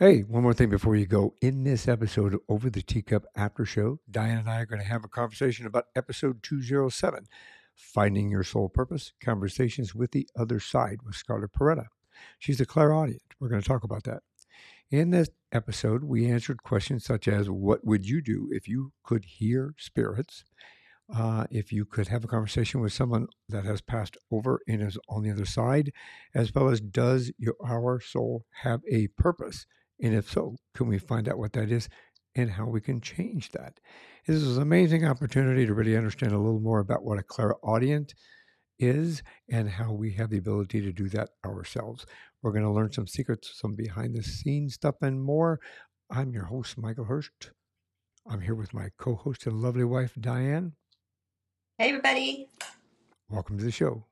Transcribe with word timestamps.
Hey, 0.00 0.22
one 0.22 0.42
more 0.42 0.54
thing 0.54 0.70
before 0.70 0.96
you 0.96 1.06
go. 1.06 1.34
In 1.40 1.62
this 1.62 1.86
episode 1.86 2.34
of 2.34 2.40
Over 2.48 2.68
the 2.68 2.82
Teacup 2.82 3.26
After 3.36 3.64
Show, 3.64 4.00
Diane 4.10 4.38
and 4.38 4.50
I 4.50 4.58
are 4.58 4.66
going 4.66 4.80
to 4.80 4.88
have 4.88 5.04
a 5.04 5.08
conversation 5.08 5.66
about 5.66 5.86
episode 5.94 6.42
207 6.42 7.28
Finding 7.76 8.28
Your 8.28 8.42
Soul 8.42 8.68
Purpose 8.68 9.12
Conversations 9.22 9.94
with 9.94 10.10
the 10.10 10.28
Other 10.36 10.58
Side 10.58 11.02
with 11.06 11.14
Scarlett 11.14 11.52
Peretta. 11.52 11.86
She's 12.40 12.60
a 12.60 12.66
clairaudient. 12.66 13.22
We're 13.38 13.50
going 13.50 13.62
to 13.62 13.68
talk 13.68 13.84
about 13.84 14.02
that. 14.02 14.24
In 14.90 15.10
this 15.10 15.30
episode, 15.52 16.02
we 16.02 16.28
answered 16.28 16.64
questions 16.64 17.04
such 17.04 17.28
as 17.28 17.48
What 17.48 17.84
would 17.84 18.04
you 18.04 18.20
do 18.20 18.48
if 18.50 18.66
you 18.66 18.90
could 19.04 19.24
hear 19.24 19.76
spirits? 19.78 20.42
Uh, 21.14 21.44
if 21.52 21.72
you 21.72 21.84
could 21.84 22.08
have 22.08 22.24
a 22.24 22.28
conversation 22.28 22.80
with 22.80 22.92
someone 22.92 23.28
that 23.48 23.64
has 23.64 23.80
passed 23.80 24.16
over 24.32 24.58
and 24.66 24.82
is 24.82 24.98
on 25.08 25.22
the 25.22 25.30
other 25.30 25.46
side, 25.46 25.92
as 26.34 26.52
well 26.52 26.68
as 26.68 26.80
Does 26.80 27.30
your, 27.38 27.54
our 27.64 28.00
soul 28.00 28.44
have 28.62 28.80
a 28.90 29.06
purpose? 29.06 29.66
And 30.04 30.14
if 30.14 30.30
so, 30.30 30.54
can 30.74 30.86
we 30.86 30.98
find 30.98 31.30
out 31.30 31.38
what 31.38 31.54
that 31.54 31.70
is 31.70 31.88
and 32.36 32.50
how 32.50 32.66
we 32.66 32.82
can 32.82 33.00
change 33.00 33.52
that? 33.52 33.80
This 34.26 34.36
is 34.36 34.58
an 34.58 34.62
amazing 34.62 35.06
opportunity 35.06 35.64
to 35.64 35.72
really 35.72 35.96
understand 35.96 36.34
a 36.34 36.38
little 36.38 36.60
more 36.60 36.80
about 36.80 37.04
what 37.04 37.18
a 37.18 37.22
clairaudient 37.22 38.12
is 38.78 39.22
and 39.50 39.66
how 39.66 39.92
we 39.92 40.12
have 40.12 40.28
the 40.28 40.36
ability 40.36 40.82
to 40.82 40.92
do 40.92 41.08
that 41.08 41.30
ourselves. 41.46 42.04
We're 42.42 42.52
going 42.52 42.64
to 42.64 42.70
learn 42.70 42.92
some 42.92 43.06
secrets, 43.06 43.58
some 43.58 43.74
behind 43.74 44.14
the 44.14 44.22
scenes 44.22 44.74
stuff, 44.74 44.96
and 45.00 45.22
more. 45.22 45.58
I'm 46.10 46.34
your 46.34 46.44
host, 46.44 46.76
Michael 46.76 47.06
Hurst. 47.06 47.52
I'm 48.28 48.42
here 48.42 48.54
with 48.54 48.74
my 48.74 48.90
co 48.98 49.14
host 49.14 49.46
and 49.46 49.62
lovely 49.62 49.84
wife, 49.84 50.12
Diane. 50.20 50.72
Hey, 51.78 51.88
everybody. 51.88 52.48
Welcome 53.30 53.56
to 53.56 53.64
the 53.64 53.72
show. 53.72 54.04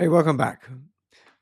Hey, 0.00 0.08
welcome 0.08 0.38
back. 0.38 0.66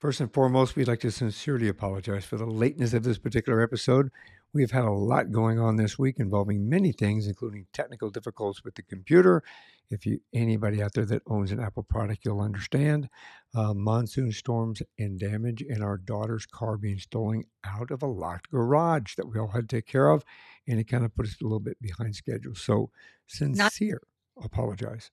First 0.01 0.19
and 0.19 0.35
foremost, 0.35 0.75
we'd 0.75 0.89
like 0.89 0.99
to 1.03 1.13
sincerely 1.13 1.69
apologize 1.69 2.25
for 2.25 2.37
the 2.37 2.45
lateness 2.45 2.93
of 2.93 3.05
this 3.05 3.17
particular 3.17 3.63
episode. 3.63 4.11
We've 4.53 4.73
had 4.73 4.83
a 4.83 4.91
lot 4.91 5.31
going 5.31 5.61
on 5.61 5.77
this 5.77 5.97
week 5.97 6.19
involving 6.19 6.69
many 6.69 6.91
things, 6.91 7.29
including 7.29 7.69
technical 7.73 8.11
difficulties 8.11 8.65
with 8.65 8.75
the 8.75 8.83
computer. 8.83 9.45
If 9.91 10.07
you 10.07 10.23
anybody 10.35 10.83
out 10.83 10.95
there 10.95 11.05
that 11.05 11.23
owns 11.29 11.53
an 11.53 11.61
Apple 11.61 11.85
product, 11.85 12.25
you'll 12.25 12.41
understand. 12.41 13.09
Uh, 13.55 13.75
monsoon 13.75 14.33
storms 14.33 14.83
and 14.99 15.21
damage, 15.21 15.63
and 15.63 15.85
our 15.85 15.97
daughter's 15.97 16.45
car 16.45 16.77
being 16.77 16.99
stolen 16.99 17.45
out 17.63 17.93
of 17.93 18.03
a 18.03 18.07
locked 18.07 18.51
garage 18.51 19.15
that 19.15 19.29
we 19.29 19.39
all 19.39 19.53
had 19.53 19.69
to 19.69 19.77
take 19.77 19.87
care 19.87 20.11
of, 20.11 20.25
and 20.67 20.81
it 20.81 20.89
kind 20.89 21.05
of 21.05 21.15
put 21.15 21.27
us 21.27 21.37
a 21.41 21.45
little 21.45 21.61
bit 21.61 21.81
behind 21.81 22.17
schedule. 22.17 22.57
So, 22.57 22.91
sincere 23.29 24.03
Not- 24.37 24.45
apologize. 24.45 25.13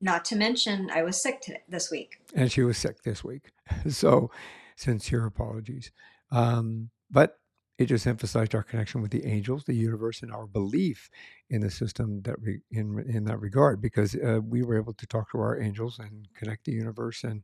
Not 0.00 0.24
to 0.26 0.36
mention, 0.36 0.90
I 0.90 1.02
was 1.02 1.20
sick 1.20 1.40
today, 1.40 1.62
this 1.68 1.90
week. 1.90 2.16
And 2.34 2.50
she 2.50 2.62
was 2.62 2.78
sick 2.78 3.02
this 3.02 3.22
week. 3.22 3.50
so, 3.88 4.30
sincere 4.76 5.26
apologies. 5.26 5.92
Um, 6.30 6.90
but 7.10 7.36
it 7.80 7.86
just 7.86 8.06
emphasized 8.06 8.54
our 8.54 8.62
connection 8.62 9.00
with 9.00 9.10
the 9.10 9.24
angels, 9.24 9.64
the 9.64 9.74
universe, 9.74 10.20
and 10.20 10.30
our 10.30 10.46
belief 10.46 11.08
in 11.48 11.62
the 11.62 11.70
system 11.70 12.20
that 12.22 12.36
we 12.40 12.60
in 12.70 13.02
in 13.08 13.24
that 13.24 13.40
regard. 13.40 13.80
Because 13.80 14.14
uh, 14.14 14.40
we 14.46 14.62
were 14.62 14.76
able 14.76 14.92
to 14.92 15.06
talk 15.06 15.30
to 15.32 15.38
our 15.38 15.58
angels 15.58 15.98
and 15.98 16.28
connect 16.34 16.66
the 16.66 16.72
universe, 16.72 17.24
and 17.24 17.42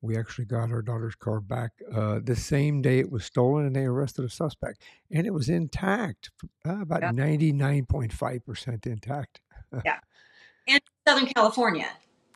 we 0.00 0.18
actually 0.18 0.44
got 0.44 0.72
our 0.72 0.82
daughter's 0.82 1.14
car 1.14 1.40
back 1.40 1.70
uh, 1.94 2.18
the 2.22 2.34
same 2.34 2.82
day 2.82 2.98
it 2.98 3.12
was 3.12 3.24
stolen, 3.24 3.64
and 3.64 3.76
they 3.76 3.84
arrested 3.84 4.24
a 4.24 4.28
suspect, 4.28 4.82
and 5.12 5.24
it 5.24 5.32
was 5.32 5.48
intact, 5.48 6.30
uh, 6.66 6.80
about 6.80 7.14
ninety 7.14 7.52
nine 7.52 7.86
point 7.86 8.12
five 8.12 8.44
percent 8.44 8.88
intact. 8.88 9.40
yeah, 9.84 10.00
and 10.66 10.80
Southern 11.06 11.26
California. 11.26 11.86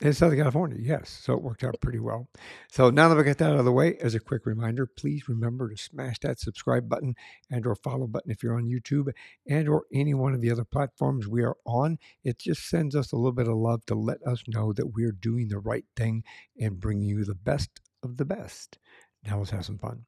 In 0.03 0.15
Southern 0.15 0.39
California, 0.39 0.79
yes. 0.81 1.21
So 1.23 1.35
it 1.35 1.43
worked 1.43 1.63
out 1.63 1.79
pretty 1.83 1.99
well. 1.99 2.29
So 2.71 2.89
now 2.89 3.09
that 3.09 3.17
we 3.17 3.23
get 3.23 3.37
that 3.39 3.53
out 3.53 3.59
of 3.59 3.67
the 3.67 3.73
way, 3.73 3.97
as 3.97 4.15
a 4.15 4.21
quick 4.21 4.47
reminder, 4.47 4.87
please 4.87 5.29
remember 5.29 5.69
to 5.69 5.77
smash 5.77 6.19
that 6.21 6.41
subscribe 6.41 6.89
button 6.89 7.17
and 7.51 7.67
or 7.67 7.75
follow 7.75 8.07
button 8.07 8.31
if 8.31 8.43
you're 8.43 8.57
on 8.57 8.65
YouTube 8.65 9.13
and 9.47 9.69
or 9.69 9.85
any 9.93 10.15
one 10.15 10.33
of 10.33 10.41
the 10.41 10.51
other 10.51 10.65
platforms 10.65 11.29
we 11.29 11.43
are 11.43 11.57
on. 11.67 11.99
It 12.25 12.39
just 12.39 12.67
sends 12.67 12.97
us 12.97 13.13
a 13.13 13.17
little 13.17 13.33
bit 13.33 13.47
of 13.47 13.57
love 13.57 13.85
to 13.87 13.95
let 13.95 14.27
us 14.27 14.43
know 14.49 14.73
that 14.73 14.95
we're 14.95 15.13
doing 15.13 15.49
the 15.49 15.59
right 15.59 15.85
thing 15.95 16.25
and 16.59 16.81
bringing 16.81 17.05
you 17.05 17.25
the 17.27 17.35
best 17.35 17.81
of 18.03 18.17
the 18.17 18.25
best. 18.25 18.79
Now 19.27 19.39
let's 19.39 19.51
have 19.51 19.67
some 19.67 19.79
fun. 19.79 20.07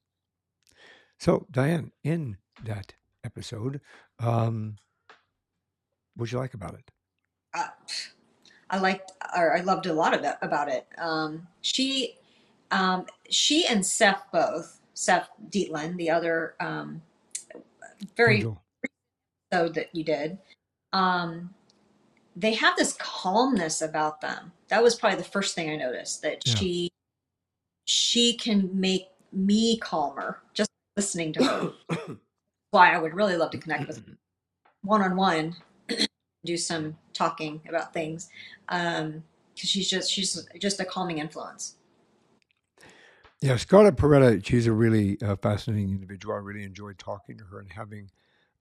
So, 1.19 1.47
Diane, 1.51 1.93
in 2.03 2.39
that 2.65 2.95
episode, 3.25 3.83
um, 4.19 4.77
what'd 6.17 6.33
you 6.33 6.39
like 6.39 6.55
about 6.55 6.75
it? 6.75 6.91
Uh, 7.55 7.69
I 8.73 8.79
liked 8.79 9.13
or 9.37 9.57
I 9.57 9.61
loved 9.61 9.87
a 9.87 9.93
lot 9.93 10.15
of 10.15 10.25
it 10.25 10.35
about 10.41 10.69
it. 10.69 10.87
Um, 10.99 11.47
she, 11.61 12.17
um, 12.71 13.07
she 13.31 13.67
and 13.67 13.85
Seth 13.85 14.25
both, 14.33 14.81
Seth 14.95 15.29
Dietland, 15.51 15.97
the 15.99 16.11
other 16.11 16.55
um, 16.59 17.03
very 18.17 18.47
episode 19.53 19.75
that 19.75 19.95
you 19.95 20.05
did, 20.05 20.39
um, 20.95 21.51
they 22.35 22.55
have 22.55 22.77
this 22.77 22.95
calmness 22.95 23.83
about 23.83 24.23
them. 24.23 24.53
That 24.69 24.83
was 24.83 24.95
probably 24.95 25.19
the 25.19 25.25
first 25.25 25.55
thing 25.55 25.71
I 25.71 25.77
noticed 25.77 26.23
that 26.23 26.43
yeah. 26.47 26.55
she 26.55 26.91
she 27.85 28.37
can 28.37 28.71
make 28.73 29.09
me 29.33 29.77
calmer 29.79 30.41
just 30.55 30.71
listening 30.97 31.33
to 31.35 31.45
her. 31.45 32.17
Why 32.71 32.95
I 32.95 32.99
would 32.99 33.13
really 33.13 33.37
love 33.37 33.51
to 33.51 33.59
connect 33.59 33.87
with 33.87 34.03
one 34.83 35.03
on 35.03 35.15
one 35.15 35.57
do 36.45 36.57
some 36.57 36.97
talking 37.13 37.61
about 37.69 37.93
things 37.93 38.29
because 38.67 39.01
um, 39.03 39.23
she's 39.55 39.89
just 39.89 40.11
she's 40.11 40.47
just 40.59 40.81
a 40.81 40.85
calming 40.85 41.19
influence. 41.19 41.77
Yeah, 43.41 43.57
Scarlett 43.57 43.97
Porretta, 43.97 44.45
she's 44.45 44.69
a 44.69 44.73
really 44.73 45.21
uh, 45.21 45.35
fascinating 45.37 45.91
individual. 45.91 46.35
I 46.35 46.39
really 46.39 46.63
enjoyed 46.63 46.99
talking 46.99 47.37
to 47.39 47.45
her 47.45 47.59
and 47.59 47.73
having 47.73 48.09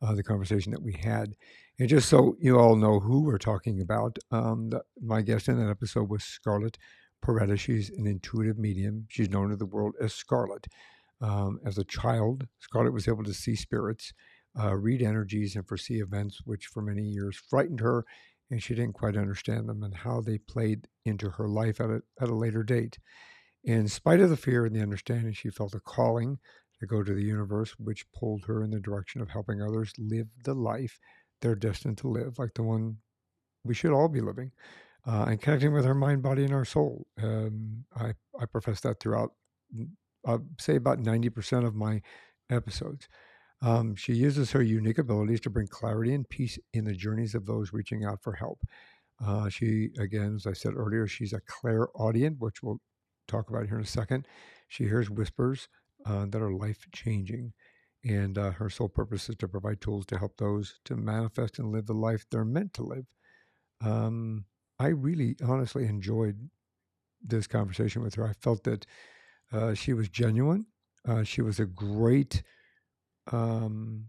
uh, 0.01 0.15
the 0.15 0.23
conversation 0.23 0.71
that 0.71 0.81
we 0.81 0.93
had. 0.93 1.35
And 1.79 1.87
just 1.87 2.09
so 2.09 2.35
you 2.39 2.57
all 2.59 2.75
know 2.75 2.99
who 2.99 3.21
we're 3.21 3.37
talking 3.37 3.81
about, 3.81 4.17
um, 4.31 4.71
the, 4.71 4.81
my 4.99 5.21
guest 5.21 5.47
in 5.47 5.59
that 5.59 5.69
episode 5.69 6.09
was 6.09 6.23
Scarlett 6.23 6.79
Porretta. 7.23 7.59
She's 7.59 7.91
an 7.91 8.07
intuitive 8.07 8.57
medium. 8.57 9.05
She's 9.09 9.29
known 9.29 9.49
to 9.49 9.55
the 9.55 9.67
world 9.67 9.95
as 10.01 10.13
Scarlett. 10.13 10.67
Um, 11.21 11.59
as 11.63 11.77
a 11.77 11.83
child, 11.83 12.47
Scarlett 12.59 12.93
was 12.93 13.07
able 13.07 13.23
to 13.23 13.33
see 13.33 13.55
spirits 13.55 14.13
uh, 14.59 14.75
read 14.75 15.01
energies 15.01 15.55
and 15.55 15.67
foresee 15.67 15.99
events 15.99 16.41
which 16.43 16.67
for 16.67 16.81
many 16.81 17.03
years 17.03 17.37
frightened 17.49 17.79
her 17.79 18.05
and 18.51 18.61
she 18.61 18.75
didn't 18.75 18.93
quite 18.93 19.15
understand 19.15 19.67
them 19.67 19.81
and 19.81 19.95
how 19.95 20.19
they 20.19 20.37
played 20.37 20.87
into 21.05 21.29
her 21.29 21.47
life 21.47 21.79
at 21.79 21.89
a, 21.89 22.01
at 22.19 22.29
a 22.29 22.35
later 22.35 22.63
date. 22.63 22.99
In 23.63 23.87
spite 23.87 24.19
of 24.19 24.29
the 24.29 24.37
fear 24.37 24.65
and 24.65 24.75
the 24.75 24.81
understanding, 24.81 25.33
she 25.33 25.49
felt 25.49 25.73
a 25.73 25.79
calling 25.79 26.37
to 26.79 26.85
go 26.85 27.01
to 27.01 27.13
the 27.13 27.23
universe, 27.23 27.75
which 27.79 28.11
pulled 28.11 28.45
her 28.45 28.63
in 28.63 28.71
the 28.71 28.79
direction 28.79 29.21
of 29.21 29.29
helping 29.29 29.61
others 29.61 29.93
live 29.97 30.27
the 30.43 30.53
life 30.53 30.99
they're 31.41 31.55
destined 31.55 31.97
to 31.99 32.07
live, 32.07 32.37
like 32.37 32.53
the 32.55 32.63
one 32.63 32.97
we 33.63 33.73
should 33.73 33.91
all 33.93 34.09
be 34.09 34.21
living, 34.21 34.51
uh, 35.07 35.25
and 35.27 35.41
connecting 35.41 35.73
with 35.73 35.85
our 35.85 35.93
mind, 35.93 36.21
body, 36.21 36.43
and 36.43 36.53
our 36.53 36.65
soul. 36.65 37.07
Um, 37.21 37.85
I, 37.95 38.13
I 38.39 38.45
profess 38.45 38.81
that 38.81 38.99
throughout, 38.99 39.31
I'd 40.25 40.33
uh, 40.33 40.37
say 40.59 40.75
about 40.75 40.99
90% 40.99 41.65
of 41.65 41.75
my 41.75 42.01
episodes. 42.49 43.07
Um, 43.61 43.95
she 43.95 44.13
uses 44.13 44.51
her 44.51 44.61
unique 44.61 44.97
abilities 44.97 45.39
to 45.41 45.49
bring 45.49 45.67
clarity 45.67 46.13
and 46.13 46.27
peace 46.27 46.57
in 46.73 46.85
the 46.85 46.93
journeys 46.93 47.35
of 47.35 47.45
those 47.45 47.73
reaching 47.73 48.03
out 48.03 48.21
for 48.21 48.33
help. 48.33 48.63
Uh, 49.23 49.49
she, 49.49 49.89
again, 49.99 50.35
as 50.35 50.47
I 50.47 50.53
said 50.53 50.73
earlier, 50.75 51.05
she's 51.07 51.33
a 51.33 51.41
clairaudient, 51.41 52.39
which 52.39 52.63
we'll 52.63 52.79
talk 53.27 53.49
about 53.49 53.67
here 53.67 53.77
in 53.77 53.83
a 53.83 53.87
second. 53.87 54.27
She 54.67 54.85
hears 54.85 55.09
whispers 55.09 55.67
uh, 56.05 56.25
that 56.29 56.41
are 56.41 56.51
life 56.51 56.85
changing. 56.91 57.53
And 58.03 58.37
uh, 58.37 58.51
her 58.51 58.69
sole 58.69 58.89
purpose 58.89 59.29
is 59.29 59.35
to 59.37 59.47
provide 59.47 59.79
tools 59.79 60.07
to 60.07 60.17
help 60.17 60.37
those 60.37 60.79
to 60.85 60.95
manifest 60.95 61.59
and 61.59 61.71
live 61.71 61.85
the 61.85 61.93
life 61.93 62.25
they're 62.31 62.43
meant 62.43 62.73
to 62.73 62.83
live. 62.83 63.05
Um, 63.79 64.45
I 64.79 64.87
really, 64.87 65.35
honestly 65.43 65.85
enjoyed 65.85 66.49
this 67.23 67.45
conversation 67.45 68.01
with 68.01 68.15
her. 68.15 68.27
I 68.27 68.33
felt 68.33 68.63
that 68.63 68.87
uh, 69.51 69.75
she 69.75 69.93
was 69.93 70.09
genuine. 70.09 70.65
Uh, 71.07 71.23
she 71.23 71.43
was 71.43 71.59
a 71.59 71.65
great 71.65 72.41
um, 73.31 74.05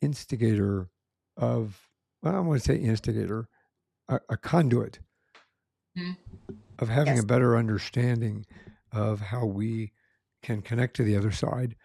instigator 0.00 0.88
of, 1.36 1.80
well, 2.22 2.32
I 2.32 2.36
don't 2.36 2.46
want 2.46 2.62
to 2.62 2.66
say 2.66 2.76
instigator, 2.76 3.48
a, 4.08 4.20
a 4.28 4.36
conduit 4.36 5.00
mm-hmm. 5.96 6.12
of 6.78 6.88
having 6.88 7.14
yes. 7.14 7.24
a 7.24 7.26
better 7.26 7.56
understanding 7.56 8.46
of 8.92 9.20
how 9.20 9.44
we 9.44 9.92
can 10.42 10.62
connect 10.62 10.96
to 10.96 11.04
the 11.04 11.16
other 11.16 11.32
side 11.32 11.76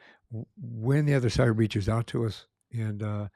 when 0.58 1.06
the 1.06 1.14
other 1.14 1.30
side 1.30 1.58
reaches 1.58 1.90
out 1.90 2.08
to 2.08 2.26
us 2.26 2.46
and 2.72 3.04
uh, 3.04 3.28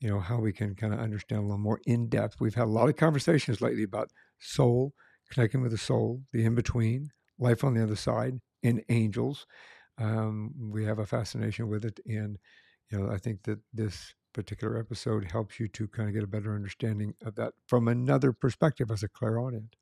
you 0.00 0.08
know 0.08 0.20
how 0.20 0.38
we 0.38 0.52
can 0.52 0.74
kind 0.74 0.94
of 0.94 1.00
understand 1.00 1.40
a 1.40 1.42
little 1.42 1.58
more 1.58 1.80
in 1.86 2.08
depth 2.08 2.36
we've 2.40 2.54
had 2.54 2.64
a 2.64 2.70
lot 2.70 2.88
of 2.88 2.96
conversations 2.96 3.60
lately 3.60 3.82
about 3.82 4.10
soul 4.38 4.94
connecting 5.30 5.60
with 5.60 5.72
the 5.72 5.78
soul 5.78 6.22
the 6.32 6.44
in 6.44 6.54
between 6.54 7.10
life 7.38 7.64
on 7.64 7.74
the 7.74 7.82
other 7.82 7.96
side 7.96 8.40
and 8.62 8.82
angels. 8.88 9.46
Um, 9.98 10.52
we 10.70 10.84
have 10.84 10.98
a 10.98 11.06
fascination 11.06 11.68
with 11.68 11.84
it, 11.84 12.00
and 12.06 12.38
you 12.90 12.98
know, 12.98 13.10
I 13.10 13.18
think 13.18 13.42
that 13.44 13.58
this 13.72 14.14
particular 14.32 14.78
episode 14.78 15.30
helps 15.30 15.58
you 15.58 15.68
to 15.68 15.88
kind 15.88 16.08
of 16.08 16.14
get 16.14 16.22
a 16.22 16.26
better 16.26 16.54
understanding 16.54 17.14
of 17.24 17.34
that 17.36 17.54
from 17.66 17.88
another 17.88 18.32
perspective 18.32 18.90
as 18.90 19.02
a 19.02 19.08
clairaudient. 19.08 19.76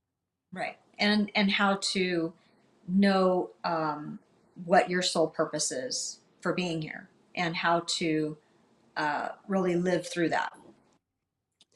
Right, 0.52 0.76
and 0.98 1.30
and 1.34 1.50
how 1.50 1.78
to 1.92 2.32
know 2.86 3.50
um, 3.64 4.18
what 4.64 4.88
your 4.88 5.02
sole 5.02 5.28
purpose 5.28 5.72
is 5.72 6.20
for 6.40 6.52
being 6.52 6.80
here, 6.80 7.08
and 7.34 7.56
how 7.56 7.82
to 7.98 8.36
uh, 8.96 9.28
really 9.48 9.76
live 9.76 10.06
through 10.06 10.28
that. 10.28 10.52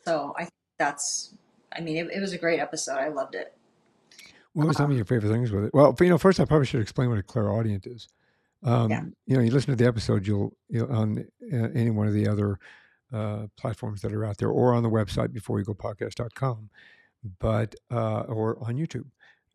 So 0.05 0.33
I 0.37 0.43
think 0.43 0.53
that's, 0.79 1.35
I 1.77 1.81
mean, 1.81 1.97
it, 1.97 2.11
it 2.15 2.21
was 2.21 2.33
a 2.33 2.39
great 2.39 2.61
episode. 2.61 2.97
I 2.97 3.09
loved 3.09 3.35
it. 3.35 3.55
What 4.55 4.67
were 4.67 4.73
some 4.73 4.91
of 4.91 4.97
your 4.97 5.05
favorite 5.05 5.31
things 5.31 5.53
with 5.53 5.65
it? 5.65 5.75
Well, 5.75 5.95
you 6.01 6.09
know, 6.09 6.19
first 6.19 6.41
I 6.41 6.45
probably 6.45 6.67
should 6.67 6.81
explain 6.81 7.11
what 7.11 7.19
a 7.19 7.23
clairaudient 7.23 7.87
is. 7.87 8.09
Um, 8.63 8.91
Yeah. 8.91 9.05
You 9.27 9.37
know, 9.37 9.43
you 9.43 9.51
listen 9.51 9.71
to 9.71 9.77
the 9.77 9.89
episode, 9.89 10.27
you'll, 10.27 10.57
you 10.69 10.81
know, 10.81 10.95
on 10.95 11.25
uh, 11.53 11.69
any 11.75 11.91
one 11.91 12.07
of 12.09 12.15
the 12.15 12.29
other 12.29 12.59
uh, 13.13 13.47
platforms 13.57 14.03
that 14.03 14.13
are 14.13 14.25
out 14.25 14.39
there, 14.39 14.51
or 14.51 14.75
on 14.75 14.83
the 14.83 14.91
website 14.91 15.33
before 15.33 15.59
you 15.59 15.65
go 15.65 15.75
podcast.com, 15.75 16.69
but 17.39 17.75
uh, 17.91 18.21
or 18.23 18.59
on 18.63 18.77
YouTube. 18.77 19.07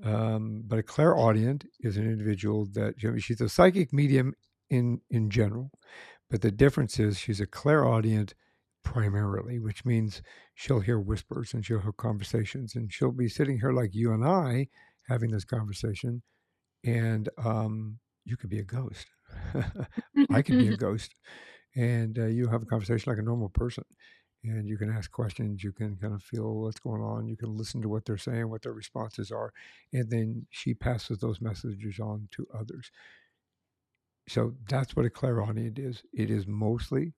Um, 0.04 0.64
but 0.66 0.80
a 0.80 0.84
clairaudient 0.84 1.66
is 1.80 1.98
an 1.98 2.06
individual 2.10 2.66
that 2.74 3.02
you 3.02 3.12
know, 3.12 3.18
she's 3.20 3.42
a 3.42 3.50
psychic 3.50 3.94
medium 3.94 4.34
in 4.70 5.02
in 5.12 5.30
general, 5.30 5.72
but 6.30 6.42
the 6.42 6.52
difference 6.52 7.00
is 7.00 7.20
she's 7.20 7.40
a 7.42 7.46
clairaudient 7.46 8.34
primarily, 8.84 9.60
which 9.60 9.86
means 9.86 10.22
she'll 10.56 10.82
hear 10.82 11.00
whispers 11.00 11.54
and 11.54 11.66
she'll 11.66 11.80
hear 11.80 11.92
conversations, 11.94 12.76
and 12.76 12.92
she'll 12.92 13.12
be 13.12 13.30
sitting 13.30 13.60
here 13.60 13.72
like 13.72 13.94
you 13.94 14.12
and 14.14 14.26
I 14.26 14.68
having 15.08 15.32
this 15.32 15.46
conversation, 15.46 16.24
and 16.84 17.30
um, 17.38 18.00
you 18.26 18.38
could 18.38 18.50
be 18.50 18.60
a 18.60 18.64
ghost. 18.64 19.08
I 20.32 20.42
could 20.42 20.58
be 20.58 20.70
a 20.70 20.78
ghost, 20.88 21.16
and 21.76 22.18
uh, 22.18 22.26
you 22.26 22.48
have 22.48 22.62
a 22.62 22.66
conversation 22.68 23.12
like 23.12 23.20
a 23.20 23.24
normal 23.26 23.50
person. 23.50 23.84
And 24.46 24.68
you 24.68 24.78
can 24.78 24.92
ask 24.92 25.10
questions. 25.10 25.64
You 25.64 25.72
can 25.72 25.96
kind 25.96 26.14
of 26.14 26.22
feel 26.22 26.54
what's 26.56 26.80
going 26.80 27.02
on. 27.02 27.28
You 27.28 27.38
can 27.38 27.56
listen 27.56 27.82
to 27.82 27.88
what 27.88 28.04
they're 28.04 28.18
saying, 28.18 28.50
what 28.50 28.62
their 28.62 28.74
responses 28.74 29.32
are, 29.32 29.54
and 29.94 30.10
then 30.10 30.48
she 30.50 30.74
passes 30.74 31.20
those 31.20 31.40
messages 31.40 32.00
on 32.00 32.28
to 32.32 32.46
others. 32.54 32.92
So 34.28 34.54
that's 34.70 34.96
what 34.96 35.06
a 35.06 35.10
clairaudient 35.10 35.80
is. 35.80 36.04
It 36.14 36.30
is 36.30 36.48
mostly 36.48 37.14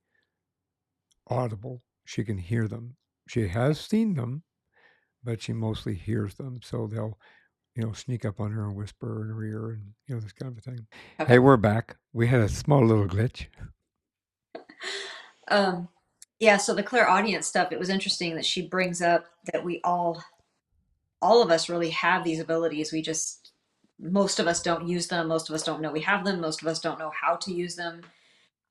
audible. 1.28 1.82
She 2.06 2.24
can 2.24 2.38
hear 2.38 2.68
them. 2.68 2.96
She 3.28 3.48
has 3.48 3.80
seen 3.80 4.14
them, 4.16 4.44
but 5.24 5.42
she 5.42 5.54
mostly 5.54 5.96
hears 5.96 6.36
them. 6.36 6.60
So 6.64 6.88
they'll, 6.88 7.18
you 7.76 7.84
know, 7.84 7.92
sneak 7.92 8.24
up 8.26 8.40
on 8.40 8.52
her 8.52 8.66
and 8.66 8.76
whisper 8.76 9.24
in 9.24 9.36
her 9.36 9.44
ear 9.44 9.70
and, 9.72 9.94
you 10.08 10.16
know, 10.16 10.22
this 10.22 10.32
kind 10.32 10.52
of 10.52 10.58
a 10.58 10.62
thing. 10.62 10.88
Okay. 11.20 11.34
Hey, 11.34 11.40
we're 11.40 11.58
back. 11.58 11.98
We 12.14 12.28
had 12.28 12.40
a 12.40 12.48
small 12.48 12.86
little 12.86 13.06
glitch. 13.06 13.48
Um, 15.50 15.90
yeah, 16.40 16.58
so 16.58 16.74
the 16.74 16.84
clairaudience 16.84 17.48
stuff, 17.48 17.72
it 17.72 17.80
was 17.80 17.90
interesting 17.90 18.36
that 18.36 18.46
she 18.46 18.68
brings 18.68 19.02
up 19.02 19.26
that 19.52 19.64
we 19.64 19.82
all, 19.84 20.24
all 21.22 21.42
of 21.42 21.52
us 21.52 21.70
really 21.70 21.90
have 21.90 22.24
these 22.24 22.40
abilities. 22.40 22.94
We 22.94 23.02
just, 23.02 23.52
most 24.00 24.40
of 24.40 24.48
us 24.48 24.62
don't 24.62 24.88
use 24.88 25.08
them. 25.08 25.28
Most 25.28 25.50
of 25.50 25.56
us 25.56 25.64
don't 25.64 25.82
know 25.82 25.92
we 25.92 26.02
have 26.02 26.24
them. 26.24 26.40
Most 26.40 26.62
of 26.62 26.68
us 26.68 26.80
don't 26.80 27.00
know 27.00 27.12
how 27.20 27.36
to 27.36 27.54
use 27.54 27.76
them. 27.76 28.02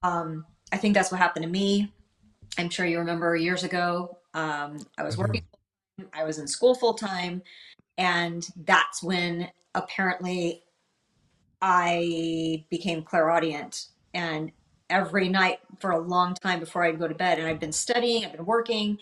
Um, 0.02 0.46
I 0.72 0.78
think 0.78 0.94
that's 0.94 1.10
what 1.10 1.20
happened 1.20 1.44
to 1.44 1.50
me. 1.50 1.92
I'm 2.58 2.70
sure 2.70 2.86
you 2.86 2.98
remember 2.98 3.36
years 3.36 3.64
ago. 3.64 4.18
Um, 4.32 4.78
I 4.96 5.02
was 5.02 5.16
working, 5.16 5.44
I 6.12 6.24
was 6.24 6.38
in 6.38 6.46
school 6.46 6.74
full 6.74 6.94
time, 6.94 7.42
and 7.96 8.46
that's 8.56 9.02
when 9.02 9.50
apparently 9.74 10.62
I 11.60 12.64
became 12.70 13.02
clairaudient. 13.02 13.86
And 14.12 14.52
every 14.90 15.28
night 15.28 15.58
for 15.78 15.90
a 15.90 15.98
long 15.98 16.34
time 16.34 16.60
before 16.60 16.84
I'd 16.84 16.98
go 16.98 17.08
to 17.08 17.14
bed, 17.14 17.38
and 17.38 17.48
I've 17.48 17.60
been 17.60 17.72
studying, 17.72 18.24
I've 18.24 18.32
been 18.32 18.46
working, 18.46 18.98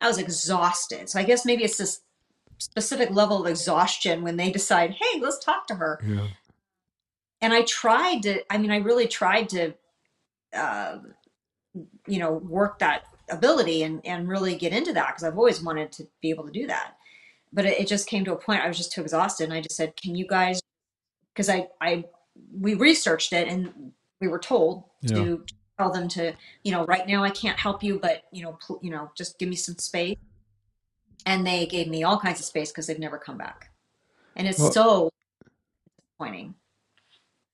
I 0.00 0.08
was 0.08 0.18
exhausted. 0.18 1.08
So 1.08 1.18
I 1.18 1.24
guess 1.24 1.44
maybe 1.44 1.64
it's 1.64 1.76
this 1.76 2.00
specific 2.58 3.10
level 3.10 3.40
of 3.40 3.46
exhaustion 3.46 4.22
when 4.22 4.36
they 4.36 4.50
decide, 4.50 4.92
hey, 4.92 5.20
let's 5.20 5.38
talk 5.38 5.66
to 5.68 5.74
her. 5.74 6.00
Yeah. 6.06 6.28
And 7.40 7.52
I 7.52 7.62
tried 7.62 8.22
to, 8.22 8.40
I 8.50 8.58
mean, 8.58 8.70
I 8.70 8.78
really 8.78 9.06
tried 9.06 9.50
to, 9.50 9.74
uh, 10.54 10.98
you 12.06 12.18
know, 12.18 12.32
work 12.32 12.78
that 12.78 13.04
ability 13.30 13.82
and, 13.82 14.04
and 14.06 14.28
really 14.28 14.56
get 14.56 14.72
into 14.72 14.92
that 14.94 15.08
because 15.08 15.24
I've 15.24 15.36
always 15.36 15.62
wanted 15.62 15.92
to 15.92 16.08
be 16.22 16.30
able 16.30 16.44
to 16.44 16.50
do 16.50 16.66
that. 16.68 16.96
But 17.56 17.64
it, 17.64 17.80
it 17.80 17.88
just 17.88 18.06
came 18.06 18.24
to 18.26 18.32
a 18.34 18.36
point 18.36 18.60
I 18.62 18.68
was 18.68 18.76
just 18.76 18.92
too 18.92 19.00
exhausted. 19.00 19.44
And 19.44 19.52
I 19.54 19.60
just 19.62 19.74
said, 19.76 19.96
can 19.96 20.14
you 20.14 20.26
guys, 20.28 20.60
because 21.34 21.48
I, 21.48 21.66
I, 21.80 22.04
we 22.52 22.74
researched 22.74 23.32
it 23.32 23.48
and 23.48 23.92
we 24.20 24.28
were 24.28 24.38
told 24.38 24.84
Yeah. 25.00 25.16
to 25.16 25.44
tell 25.78 25.90
them 25.90 26.06
to, 26.08 26.34
you 26.64 26.72
know, 26.72 26.84
right 26.84 27.08
now 27.08 27.24
I 27.24 27.30
can't 27.30 27.58
help 27.58 27.82
you, 27.82 27.98
but 27.98 28.24
you 28.30 28.42
know, 28.44 28.58
pl- 28.64 28.78
you 28.82 28.90
know, 28.90 29.10
just 29.16 29.38
give 29.38 29.48
me 29.48 29.56
some 29.56 29.76
space. 29.78 30.16
And 31.24 31.44
they 31.46 31.66
gave 31.66 31.88
me 31.88 32.04
all 32.04 32.18
kinds 32.20 32.38
of 32.40 32.46
space 32.46 32.70
because 32.70 32.86
they've 32.86 32.98
never 32.98 33.18
come 33.18 33.38
back. 33.38 33.70
And 34.36 34.46
it's 34.46 34.58
Well- 34.60 34.72
so 34.72 35.10
disappointing. 35.98 36.54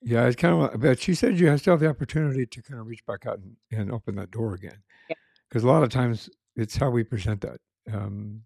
Yeah, 0.04 0.26
it's 0.26 0.34
kind 0.34 0.60
of, 0.60 0.80
but 0.80 1.00
she 1.00 1.14
said 1.14 1.38
you 1.38 1.46
have 1.46 1.60
still 1.60 1.74
have 1.74 1.80
the 1.80 1.88
opportunity 1.88 2.44
to 2.44 2.60
kind 2.62 2.80
of 2.80 2.88
reach 2.88 3.06
back 3.06 3.24
out 3.24 3.38
and, 3.38 3.54
and 3.70 3.92
open 3.92 4.16
that 4.16 4.32
door 4.32 4.54
again. 4.54 4.82
Yeah. 5.08 5.14
Because 5.48 5.62
a 5.62 5.68
lot 5.68 5.84
of 5.84 5.90
times 5.90 6.28
it's 6.56 6.76
how 6.76 6.90
we 6.90 7.04
present 7.04 7.40
that. 7.42 7.60
Um, 7.92 8.42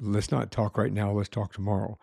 let's 0.00 0.30
not 0.30 0.50
talk 0.50 0.76
right 0.76 0.92
now, 0.92 1.12
let's 1.12 1.28
talk 1.28 1.52
tomorrow 1.52 1.98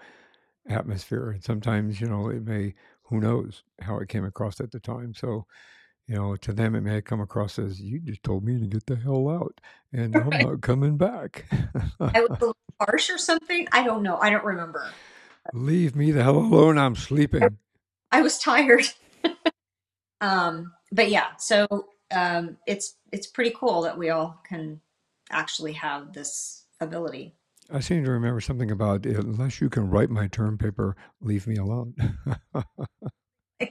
atmosphere. 0.69 1.31
And 1.31 1.43
sometimes, 1.43 1.99
you 2.01 2.07
know, 2.07 2.29
it 2.29 2.45
may, 2.45 2.73
who 3.03 3.19
knows 3.19 3.63
how 3.81 3.97
it 3.99 4.09
came 4.09 4.25
across 4.25 4.59
at 4.59 4.71
the 4.71 4.79
time. 4.79 5.13
So, 5.13 5.45
you 6.07 6.15
know, 6.15 6.35
to 6.37 6.53
them, 6.53 6.75
it 6.75 6.81
may 6.81 7.01
come 7.01 7.21
across 7.21 7.59
as, 7.59 7.81
you 7.81 7.99
just 7.99 8.23
told 8.23 8.43
me 8.43 8.59
to 8.59 8.67
get 8.67 8.85
the 8.85 8.95
hell 8.95 9.29
out 9.29 9.59
and 9.93 10.15
I'm 10.15 10.29
not 10.29 10.61
coming 10.61 10.97
back. 10.97 11.45
I 11.99 12.21
was 12.21 12.29
a 12.29 12.33
little 12.33 12.57
harsh 12.79 13.09
or 13.09 13.17
something. 13.17 13.67
I 13.71 13.83
don't 13.83 14.03
know. 14.03 14.17
I 14.17 14.29
don't 14.29 14.45
remember. 14.45 14.89
Leave 15.53 15.95
me 15.95 16.11
the 16.11 16.23
hell 16.23 16.37
alone. 16.37 16.77
I'm 16.77 16.95
sleeping. 16.95 17.57
I 18.11 18.21
was 18.21 18.37
tired. 18.39 18.85
um, 20.21 20.73
but 20.91 21.09
yeah, 21.09 21.35
so 21.37 21.87
um, 22.11 22.57
it's 22.65 22.95
it's 23.11 23.27
pretty 23.27 23.53
cool 23.55 23.81
that 23.81 23.97
we 23.97 24.09
all 24.09 24.41
can 24.47 24.79
actually 25.29 25.73
have 25.73 26.13
this 26.13 26.65
ability. 26.79 27.35
I 27.71 27.79
seem 27.79 28.03
to 28.03 28.11
remember 28.11 28.41
something 28.41 28.71
about 28.71 29.05
unless 29.05 29.61
you 29.61 29.69
can 29.69 29.89
write 29.89 30.09
my 30.09 30.27
term 30.27 30.57
paper, 30.57 30.95
leave 31.21 31.47
me 31.47 31.57
alone. 31.57 31.95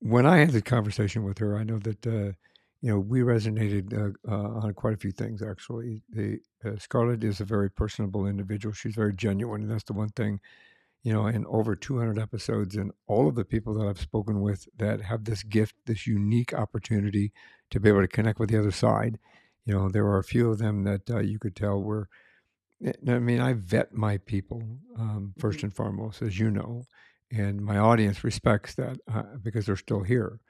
when 0.00 0.26
I 0.26 0.38
had 0.38 0.50
the 0.50 0.62
conversation 0.62 1.24
with 1.24 1.38
her, 1.38 1.56
I 1.58 1.64
know 1.64 1.78
that 1.78 2.06
uh, 2.06 2.32
you 2.80 2.90
know 2.90 2.98
we 2.98 3.20
resonated 3.20 3.92
uh, 3.92 4.12
uh, 4.30 4.60
on 4.60 4.74
quite 4.74 4.94
a 4.94 4.98
few 4.98 5.12
things. 5.12 5.42
Actually, 5.42 6.02
the 6.08 6.38
uh, 6.64 6.76
Scarlett 6.78 7.24
is 7.24 7.40
a 7.40 7.44
very 7.44 7.70
personable 7.70 8.26
individual. 8.26 8.72
She's 8.72 8.94
very 8.94 9.14
genuine, 9.14 9.62
and 9.62 9.70
that's 9.70 9.84
the 9.84 9.92
one 9.92 10.10
thing. 10.10 10.40
You 11.02 11.14
know, 11.14 11.26
in 11.26 11.46
over 11.46 11.74
200 11.74 12.18
episodes, 12.18 12.76
and 12.76 12.92
all 13.06 13.26
of 13.26 13.34
the 13.34 13.44
people 13.44 13.72
that 13.74 13.86
I've 13.86 14.00
spoken 14.00 14.42
with 14.42 14.68
that 14.76 15.00
have 15.00 15.24
this 15.24 15.42
gift, 15.42 15.74
this 15.86 16.06
unique 16.06 16.52
opportunity 16.52 17.32
to 17.70 17.80
be 17.80 17.88
able 17.88 18.02
to 18.02 18.08
connect 18.08 18.38
with 18.38 18.50
the 18.50 18.58
other 18.58 18.70
side. 18.70 19.18
You 19.64 19.74
know, 19.74 19.88
there 19.88 20.04
were 20.04 20.18
a 20.18 20.24
few 20.24 20.50
of 20.50 20.58
them 20.58 20.84
that 20.84 21.10
uh, 21.10 21.20
you 21.20 21.38
could 21.38 21.56
tell 21.56 21.82
were 21.82 22.08
I 23.08 23.18
mean, 23.18 23.40
I 23.40 23.52
vet 23.54 23.92
my 23.92 24.18
people 24.18 24.62
um, 24.96 25.34
first 25.38 25.60
Mhm. 25.60 25.64
and 25.64 25.74
foremost, 25.74 26.22
as 26.22 26.38
you 26.38 26.50
know, 26.50 26.86
and 27.30 27.60
my 27.60 27.78
audience 27.78 28.24
respects 28.24 28.74
that 28.76 28.98
uh, 29.06 29.36
because 29.42 29.66
they're 29.66 29.76
still 29.76 30.02
here. 30.02 30.40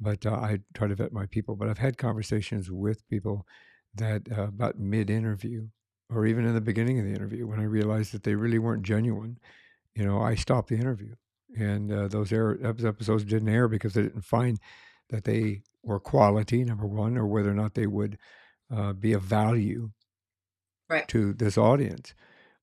But 0.00 0.26
uh, 0.26 0.34
I 0.34 0.60
try 0.74 0.88
to 0.88 0.94
vet 0.94 1.12
my 1.12 1.26
people. 1.26 1.56
But 1.56 1.68
I've 1.68 1.78
had 1.78 1.98
conversations 1.98 2.70
with 2.70 3.08
people 3.08 3.46
that 3.94 4.30
uh, 4.30 4.44
about 4.48 4.78
mid-interview, 4.78 5.68
or 6.08 6.26
even 6.26 6.44
in 6.44 6.54
the 6.54 6.60
beginning 6.60 6.98
of 6.98 7.04
the 7.04 7.12
interview, 7.14 7.46
when 7.46 7.60
I 7.60 7.64
realized 7.64 8.12
that 8.12 8.22
they 8.22 8.34
really 8.34 8.58
weren't 8.58 8.82
genuine. 8.84 9.38
You 9.94 10.04
know, 10.04 10.20
I 10.20 10.34
stopped 10.36 10.68
the 10.68 10.76
interview, 10.76 11.14
and 11.58 11.92
uh, 11.92 12.08
those 12.08 12.32
air, 12.32 12.58
episodes 12.64 13.24
didn't 13.24 13.48
air 13.48 13.68
because 13.68 13.94
they 13.94 14.02
didn't 14.02 14.22
find 14.24 14.58
that 15.10 15.24
they 15.24 15.62
were 15.82 16.00
quality, 16.00 16.64
number 16.64 16.86
one, 16.86 17.16
or 17.18 17.26
whether 17.26 17.50
or 17.50 17.54
not 17.54 17.74
they 17.74 17.86
would 17.86 18.18
uh, 18.70 18.92
be 18.92 19.12
of 19.12 19.22
value 19.22 19.90
Right. 20.92 21.08
to 21.08 21.32
this 21.34 21.58
audience. 21.58 22.14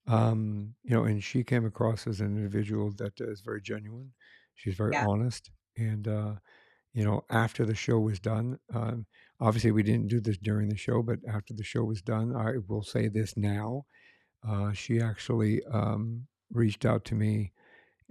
Um, 0.07 0.75
you 0.83 0.91
know, 0.91 1.03
and 1.05 1.23
she 1.23 1.43
came 1.43 1.65
across 1.65 2.07
as 2.07 2.21
an 2.21 2.37
individual 2.37 2.91
that 2.97 3.19
is 3.21 3.41
very 3.41 3.61
genuine. 3.61 4.13
She's 4.55 4.75
very 4.75 4.93
Yeah. 4.93 5.01
honest. 5.01 5.51
And, 5.77 6.07
uh, 6.07 6.35
you 6.93 7.05
know, 7.05 7.23
after 7.29 7.65
the 7.65 7.75
show 7.75 7.99
was 7.99 8.19
done, 8.19 8.59
um, 8.73 9.07
obviously 9.39 9.71
we 9.71 9.83
didn't 9.83 10.09
do 10.09 10.21
this 10.21 10.37
during 10.37 10.69
the 10.69 10.77
show, 10.77 11.03
but 11.03 11.19
after 11.27 11.53
the 11.53 11.63
show 11.63 11.83
was 11.85 12.01
done, 12.01 12.35
I 12.35 12.57
will 12.67 12.83
say 12.83 13.07
this 13.09 13.37
now. 13.37 13.85
Uh, 14.47 14.73
she 14.73 15.01
actually 15.01 15.63
um, 15.65 16.27
reached 16.51 16.85
out 16.85 17.05
to 17.05 17.15
me 17.15 17.53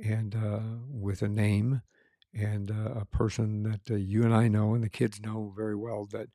and 0.02 0.34
uh, 0.34 0.60
with 0.88 1.22
a 1.22 1.28
name 1.28 1.82
and 2.34 2.70
uh, 2.70 2.92
a 3.00 3.04
person 3.06 3.62
that 3.64 3.90
uh, 3.90 3.94
you 3.94 4.24
and 4.24 4.34
I 4.34 4.48
know 4.48 4.74
and 4.74 4.84
the 4.84 4.90
kids 4.90 5.20
know 5.20 5.52
very 5.56 5.76
well 5.76 6.06
that 6.12 6.28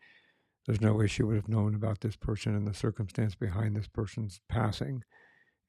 there's 0.66 0.82
no 0.82 0.94
way 0.94 1.08
she 1.08 1.24
would 1.24 1.36
have 1.36 1.50
known 1.50 1.76
about 1.76 2.02
this 2.02 2.16
person 2.16 2.56
and 2.56 2.68
the 2.68 2.74
circumstance 2.74 3.36
behind 3.36 3.76
this 3.76 3.88
person's 3.88 4.40
passing. 4.48 5.04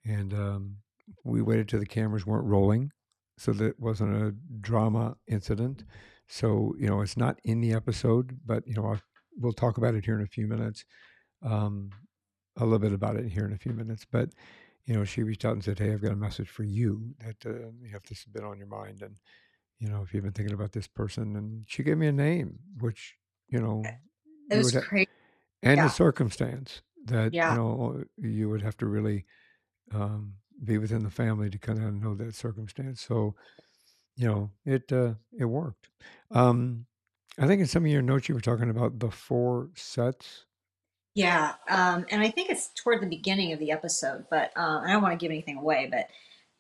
And 0.04 0.32
um, 0.32 0.76
we 1.24 1.42
waited 1.42 1.68
till 1.68 1.80
the 1.80 1.86
cameras 1.86 2.26
weren't 2.26 2.46
rolling 2.46 2.90
so 3.36 3.52
that 3.52 3.64
it 3.64 3.80
wasn't 3.80 4.14
a 4.14 4.34
drama 4.60 5.16
incident. 5.26 5.84
So 6.28 6.74
you 6.78 6.88
know, 6.88 7.00
it's 7.00 7.16
not 7.16 7.38
in 7.44 7.60
the 7.60 7.72
episode, 7.72 8.38
but 8.46 8.66
you 8.66 8.74
know, 8.74 8.86
I'll, 8.86 9.00
we'll 9.36 9.52
talk 9.52 9.78
about 9.78 9.94
it 9.94 10.04
here 10.04 10.16
in 10.16 10.24
a 10.24 10.28
few 10.28 10.46
minutes. 10.46 10.84
Um, 11.42 11.90
a 12.56 12.64
little 12.64 12.78
bit 12.78 12.92
about 12.92 13.16
it 13.16 13.30
here 13.30 13.44
in 13.44 13.52
a 13.52 13.58
few 13.58 13.72
minutes, 13.72 14.06
but 14.10 14.30
you 14.86 14.94
know, 14.94 15.04
she 15.04 15.22
reached 15.22 15.44
out 15.44 15.54
and 15.54 15.64
said, 15.64 15.78
"Hey, 15.78 15.92
I've 15.92 16.02
got 16.02 16.12
a 16.12 16.16
message 16.16 16.48
for 16.48 16.62
you 16.62 17.14
that 17.18 17.44
uh, 17.44 17.70
you 17.82 17.90
have 17.92 18.02
this 18.04 18.22
has 18.24 18.32
been 18.32 18.44
on 18.44 18.58
your 18.58 18.66
mind, 18.68 19.02
and 19.02 19.16
you 19.80 19.88
know, 19.88 20.02
if 20.02 20.14
you've 20.14 20.22
been 20.22 20.32
thinking 20.32 20.54
about 20.54 20.72
this 20.72 20.86
person." 20.86 21.36
And 21.36 21.64
she 21.66 21.82
gave 21.82 21.98
me 21.98 22.06
a 22.06 22.12
name, 22.12 22.58
which 22.78 23.14
you 23.48 23.60
know, 23.60 23.82
It 24.50 24.56
was 24.58 24.74
would 24.74 24.82
ha- 24.82 24.88
crazy. 24.88 25.08
and 25.62 25.76
Yeah. 25.78 25.86
a 25.86 25.90
circumstance 25.90 26.82
that 27.06 27.32
Yeah. 27.32 27.52
you 27.52 27.58
know 27.58 28.04
you 28.18 28.48
would 28.50 28.62
have 28.62 28.76
to 28.78 28.86
really 28.86 29.24
um, 29.92 30.34
be 30.62 30.78
within 30.78 31.02
the 31.02 31.10
family 31.10 31.50
to 31.50 31.58
kind 31.58 31.82
of 31.82 31.92
know 31.94 32.14
that 32.14 32.34
circumstance. 32.34 33.00
So 33.02 33.34
you 34.16 34.28
know, 34.28 34.50
it 34.64 34.92
uh, 34.92 35.14
it 35.36 35.46
worked. 35.46 35.88
Um, 36.30 36.86
I 37.38 37.46
think 37.48 37.60
in 37.60 37.66
some 37.66 37.84
of 37.84 37.90
your 37.90 38.02
notes 38.02 38.28
you 38.28 38.34
were 38.34 38.40
talking 38.40 38.70
about 38.70 39.00
the 39.00 39.10
four 39.10 39.70
sets. 39.74 40.44
Yeah, 41.16 41.54
um, 41.68 42.06
and 42.10 42.22
I 42.22 42.30
think 42.30 42.50
it's 42.50 42.70
toward 42.74 43.00
the 43.02 43.06
beginning 43.08 43.52
of 43.52 43.58
the 43.60 43.70
episode, 43.70 44.26
but 44.30 44.52
um, 44.56 44.82
I 44.84 44.92
don't 44.92 45.02
want 45.02 45.18
to 45.18 45.22
give 45.24 45.30
anything 45.30 45.58
away. 45.58 45.88
But 45.90 46.08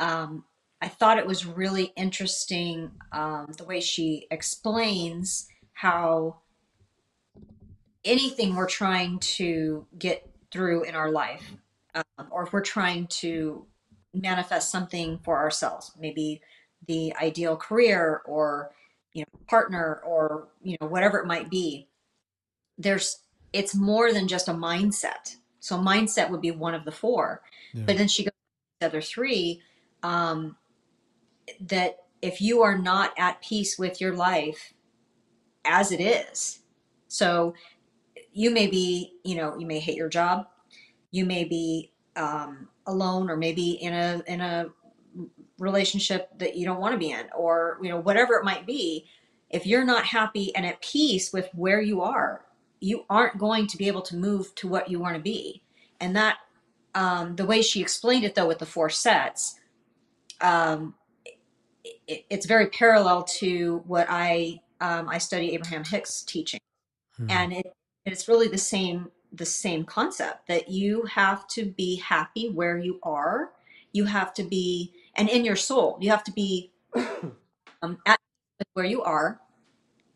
um, 0.04 0.44
I 0.80 0.88
thought 0.88 1.18
it 1.18 1.26
was 1.26 1.46
really 1.46 1.92
interesting 1.96 2.90
um, 3.12 3.52
the 3.56 3.64
way 3.64 3.80
she 3.80 4.26
explains 4.30 5.48
how 5.72 6.40
anything 8.04 8.54
we're 8.54 8.68
trying 8.68 9.18
to 9.18 9.86
get 9.98 10.28
through 10.50 10.84
in 10.84 10.94
our 10.94 11.10
life, 11.10 11.52
um, 11.94 12.28
or 12.30 12.44
if 12.44 12.52
we're 12.52 12.60
trying 12.60 13.06
to 13.08 13.66
manifest 14.12 14.70
something 14.70 15.18
for 15.24 15.38
ourselves, 15.38 15.92
maybe 15.98 16.40
the 16.86 17.14
ideal 17.20 17.56
career 17.56 18.22
or 18.26 18.70
you 19.12 19.22
know 19.22 19.40
partner 19.48 20.00
or 20.04 20.48
you 20.62 20.76
know 20.80 20.86
whatever 20.88 21.18
it 21.18 21.26
might 21.26 21.48
be 21.48 21.88
there's 22.78 23.20
it's 23.52 23.74
more 23.74 24.12
than 24.12 24.26
just 24.26 24.48
a 24.48 24.52
mindset. 24.52 25.36
So 25.60 25.78
mindset 25.78 26.28
would 26.30 26.40
be 26.40 26.50
one 26.50 26.74
of 26.74 26.84
the 26.84 26.92
four, 26.92 27.42
Yeah. 27.72 27.84
but 27.86 27.96
then 27.96 28.08
she 28.08 28.24
goes 28.24 28.32
to 28.32 28.80
the 28.80 28.86
other 28.86 29.00
three. 29.00 29.62
Um, 30.02 30.56
that 31.60 31.98
if 32.20 32.40
you 32.40 32.62
are 32.62 32.76
not 32.76 33.12
at 33.16 33.40
peace 33.42 33.78
with 33.78 34.00
your 34.00 34.14
life 34.14 34.74
as 35.64 35.92
it 35.92 36.00
is, 36.00 36.60
so 37.08 37.54
you 38.34 38.50
may 38.50 38.66
be, 38.66 39.14
you 39.24 39.36
know, 39.36 39.56
you 39.56 39.64
may 39.64 39.78
hate 39.78 39.96
your 39.96 40.08
job, 40.08 40.48
you 41.12 41.24
may 41.24 41.44
be 41.44 41.92
um, 42.16 42.68
alone, 42.86 43.30
or 43.30 43.36
maybe 43.36 43.70
in 43.72 43.94
a 43.94 44.22
in 44.26 44.40
a 44.40 44.66
relationship 45.58 46.28
that 46.38 46.56
you 46.56 46.66
don't 46.66 46.80
want 46.80 46.92
to 46.92 46.98
be 46.98 47.12
in, 47.12 47.26
or 47.36 47.78
you 47.80 47.88
know, 47.88 47.98
whatever 48.00 48.34
it 48.34 48.44
might 48.44 48.66
be. 48.66 49.06
If 49.50 49.66
you're 49.66 49.84
not 49.84 50.04
happy 50.04 50.54
and 50.56 50.66
at 50.66 50.82
peace 50.82 51.32
with 51.32 51.48
where 51.54 51.80
you 51.80 52.02
are, 52.02 52.44
you 52.80 53.04
aren't 53.08 53.38
going 53.38 53.68
to 53.68 53.76
be 53.76 53.86
able 53.86 54.02
to 54.02 54.16
move 54.16 54.52
to 54.56 54.68
what 54.68 54.90
you 54.90 54.98
want 54.98 55.14
to 55.14 55.22
be. 55.22 55.62
And 56.00 56.16
that, 56.16 56.38
um, 56.96 57.36
the 57.36 57.46
way 57.46 57.62
she 57.62 57.80
explained 57.80 58.24
it 58.24 58.34
though, 58.34 58.48
with 58.48 58.58
the 58.58 58.66
four 58.66 58.90
sets, 58.90 59.60
um, 60.40 60.94
it, 61.84 62.24
it's 62.28 62.46
very 62.46 62.66
parallel 62.66 63.22
to 63.38 63.82
what 63.86 64.08
I 64.10 64.60
um, 64.80 65.08
I 65.08 65.18
study 65.18 65.54
Abraham 65.54 65.84
Hicks 65.84 66.22
teaching, 66.22 66.60
Mhm. 67.20 67.30
and 67.30 67.52
it 67.52 67.66
it's 68.06 68.28
really 68.28 68.48
the 68.48 68.58
same 68.58 69.10
the 69.32 69.44
same 69.44 69.84
concept 69.84 70.46
that 70.46 70.68
you 70.68 71.02
have 71.06 71.48
to 71.48 71.66
be 71.66 71.96
happy 71.96 72.50
where 72.50 72.78
you 72.78 73.00
are. 73.02 73.50
You 73.92 74.04
have 74.04 74.32
to 74.34 74.44
be, 74.44 74.92
and 75.16 75.28
in 75.28 75.44
your 75.44 75.56
soul, 75.56 75.98
you 76.00 76.10
have 76.10 76.24
to 76.24 76.32
be 76.32 76.72
um, 77.82 77.98
at 78.06 78.18
where 78.74 78.84
you 78.84 79.02
are, 79.02 79.40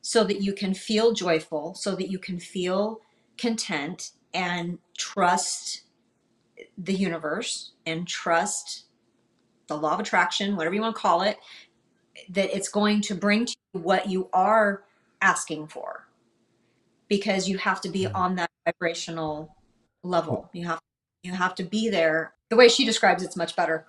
so 0.02 0.25
that 0.25 0.40
you 0.40 0.52
can 0.52 0.73
feel 0.73 1.12
joyful, 1.12 1.75
so 1.75 1.95
that 1.97 2.11
you 2.11 2.18
can 2.18 2.38
feel 2.38 3.00
content 3.37 4.12
and 4.35 4.78
trust 4.97 5.83
the 6.76 6.95
universe 6.95 7.73
and 7.87 8.07
trust 8.07 8.85
the 9.66 9.76
law 9.76 9.95
of 9.95 10.00
attraction, 10.00 10.57
whatever 10.57 10.75
you 10.75 10.80
want 10.80 10.95
to 10.95 11.02
call 11.02 11.23
it, 11.23 11.38
that 12.30 12.54
it's 12.54 12.68
going 12.68 13.00
to 13.02 13.14
bring 13.14 13.47
to 13.47 13.57
you 13.75 13.80
what 13.80 14.09
you 14.09 14.28
are 14.33 14.85
asking 15.21 15.66
for 15.66 16.07
because 17.08 17.48
you 17.48 17.58
have 17.58 17.80
to 17.82 17.88
be 17.88 18.06
on 18.06 18.36
that 18.36 18.50
vibrational 18.64 19.56
level. 20.02 20.50
You 20.52 20.66
have 20.66 20.80
you 21.22 21.32
have 21.32 21.54
to 21.56 21.64
be 21.64 21.88
there. 21.88 22.34
The 22.48 22.56
way 22.56 22.68
she 22.68 22.84
describes 22.84 23.22
it's 23.22 23.36
much 23.36 23.56
better. 23.56 23.86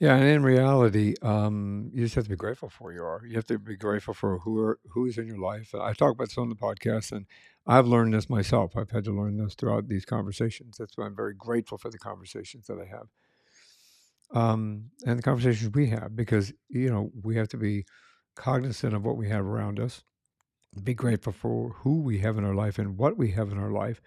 Yeah, 0.00 0.14
and 0.14 0.24
in 0.28 0.42
reality, 0.44 1.14
um, 1.22 1.90
you 1.92 2.04
just 2.04 2.14
have 2.14 2.24
to 2.24 2.30
be 2.30 2.36
grateful 2.36 2.68
for 2.68 2.90
who 2.90 2.98
you 2.98 3.02
are. 3.02 3.20
You 3.26 3.34
have 3.34 3.46
to 3.46 3.58
be 3.58 3.76
grateful 3.76 4.14
for 4.14 4.38
who 4.38 4.60
are 4.60 4.78
who 4.90 5.06
is 5.06 5.18
in 5.18 5.26
your 5.26 5.38
life. 5.38 5.74
I 5.74 5.92
talk 5.92 6.12
about 6.12 6.28
this 6.28 6.38
on 6.38 6.48
the 6.48 6.54
podcast, 6.54 7.10
and 7.10 7.26
I've 7.66 7.88
learned 7.88 8.14
this 8.14 8.30
myself. 8.30 8.76
I've 8.76 8.90
had 8.90 9.04
to 9.04 9.12
learn 9.12 9.36
this 9.36 9.54
throughout 9.54 9.88
these 9.88 10.04
conversations. 10.04 10.76
That's 10.78 10.96
why 10.96 11.06
I'm 11.06 11.16
very 11.16 11.34
grateful 11.34 11.78
for 11.78 11.90
the 11.90 11.98
conversations 11.98 12.68
that 12.68 12.78
I 12.78 12.86
have, 12.86 14.40
um, 14.40 14.90
and 15.04 15.18
the 15.18 15.22
conversations 15.22 15.74
we 15.74 15.88
have, 15.88 16.14
because 16.14 16.52
you 16.68 16.90
know 16.90 17.10
we 17.22 17.34
have 17.34 17.48
to 17.48 17.56
be 17.56 17.84
cognizant 18.36 18.94
of 18.94 19.04
what 19.04 19.16
we 19.16 19.28
have 19.28 19.44
around 19.44 19.80
us, 19.80 20.04
be 20.82 20.94
grateful 20.94 21.32
for 21.32 21.70
who 21.80 22.00
we 22.00 22.18
have 22.18 22.38
in 22.38 22.44
our 22.44 22.54
life 22.54 22.78
and 22.78 22.98
what 22.98 23.16
we 23.16 23.32
have 23.32 23.50
in 23.50 23.58
our 23.58 23.70
life, 23.70 24.00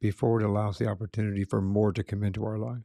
before 0.00 0.40
it 0.40 0.44
allows 0.44 0.78
the 0.78 0.86
opportunity 0.86 1.44
for 1.44 1.60
more 1.60 1.92
to 1.92 2.02
come 2.04 2.22
into 2.22 2.44
our 2.44 2.58
life. 2.58 2.82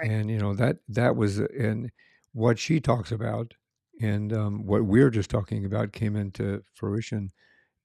Right. 0.00 0.10
and 0.10 0.30
you 0.30 0.38
know 0.38 0.54
that 0.54 0.78
that 0.88 1.14
was 1.14 1.38
and 1.38 1.92
what 2.32 2.58
she 2.58 2.80
talks 2.80 3.12
about 3.12 3.54
and 4.00 4.32
um, 4.32 4.66
what 4.66 4.84
we're 4.84 5.10
just 5.10 5.30
talking 5.30 5.64
about 5.64 5.92
came 5.92 6.16
into 6.16 6.64
fruition 6.74 7.30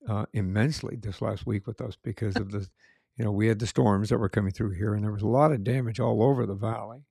uh, 0.07 0.25
immensely 0.33 0.95
this 0.95 1.21
last 1.21 1.45
week 1.45 1.67
with 1.67 1.79
us 1.81 1.95
because 2.03 2.35
of 2.43 2.51
the 2.51 2.67
you 3.15 3.25
know 3.25 3.31
we 3.31 3.47
had 3.47 3.59
the 3.59 3.67
storms 3.67 4.09
that 4.09 4.17
were 4.17 4.27
coming 4.27 4.51
through 4.51 4.71
here 4.71 4.95
and 4.95 5.03
there 5.03 5.11
was 5.11 5.21
a 5.21 5.27
lot 5.27 5.51
of 5.51 5.63
damage 5.63 5.99
all 5.99 6.23
over 6.23 6.47
the 6.47 6.55
valley 6.55 7.05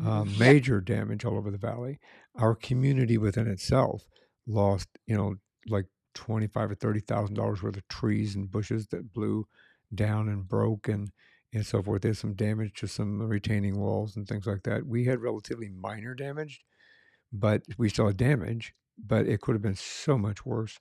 uh, 0.00 0.24
major 0.38 0.80
damage 0.80 1.24
all 1.24 1.36
over 1.36 1.50
the 1.50 1.58
valley. 1.58 1.98
Our 2.36 2.54
community 2.54 3.18
within 3.18 3.46
itself 3.46 4.06
lost 4.46 4.88
you 5.06 5.16
know 5.16 5.36
like 5.68 5.86
25 6.14 6.70
or 6.72 6.74
30 6.74 7.00
thousand 7.00 7.34
dollars 7.36 7.62
worth 7.62 7.76
of 7.76 7.88
trees 7.88 8.34
and 8.34 8.50
bushes 8.50 8.88
that 8.88 9.12
blew 9.12 9.46
down 9.94 10.28
and 10.28 10.48
broke 10.48 10.88
and 10.88 11.10
and 11.52 11.66
so 11.66 11.82
forth. 11.82 12.02
There's 12.02 12.18
some 12.18 12.34
damage 12.34 12.74
to 12.80 12.86
some 12.88 13.22
retaining 13.22 13.78
walls 13.78 14.16
and 14.16 14.26
things 14.26 14.46
like 14.46 14.62
that. 14.64 14.86
We 14.86 15.04
had 15.04 15.20
relatively 15.20 15.68
minor 15.68 16.14
damage, 16.14 16.62
but 17.32 17.62
we 17.78 17.88
still 17.88 18.06
had 18.08 18.16
damage, 18.16 18.74
but 18.98 19.26
it 19.26 19.40
could 19.40 19.54
have 19.54 19.62
been 19.62 19.76
so 19.76 20.18
much 20.18 20.44
worse 20.46 20.78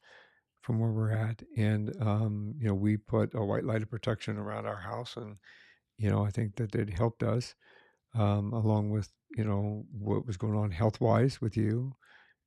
from 0.62 0.80
where 0.80 0.92
we're 0.92 1.12
at. 1.12 1.44
And, 1.58 1.96
um, 2.02 2.56
you 2.60 2.68
know, 2.68 2.76
we 2.76 2.98
put 2.98 3.34
a 3.36 3.44
white 3.44 3.64
light 3.66 3.82
of 3.84 3.90
protection 3.90 4.38
around 4.38 4.66
our 4.68 4.82
house. 4.82 5.18
And, 5.18 5.38
you 5.98 6.10
know, 6.10 6.26
I 6.26 6.32
think 6.32 6.58
that 6.58 6.76
it 6.76 6.92
helped 6.92 7.24
us, 7.24 7.56
um, 8.16 8.54
along 8.54 8.92
with, 8.92 9.10
you 9.38 9.46
know, 9.46 9.86
what 9.92 10.28
was 10.28 10.38
going 10.38 10.56
on 10.58 10.72
health 10.72 11.02
wise 11.02 11.42
with 11.42 11.58
you 11.58 11.94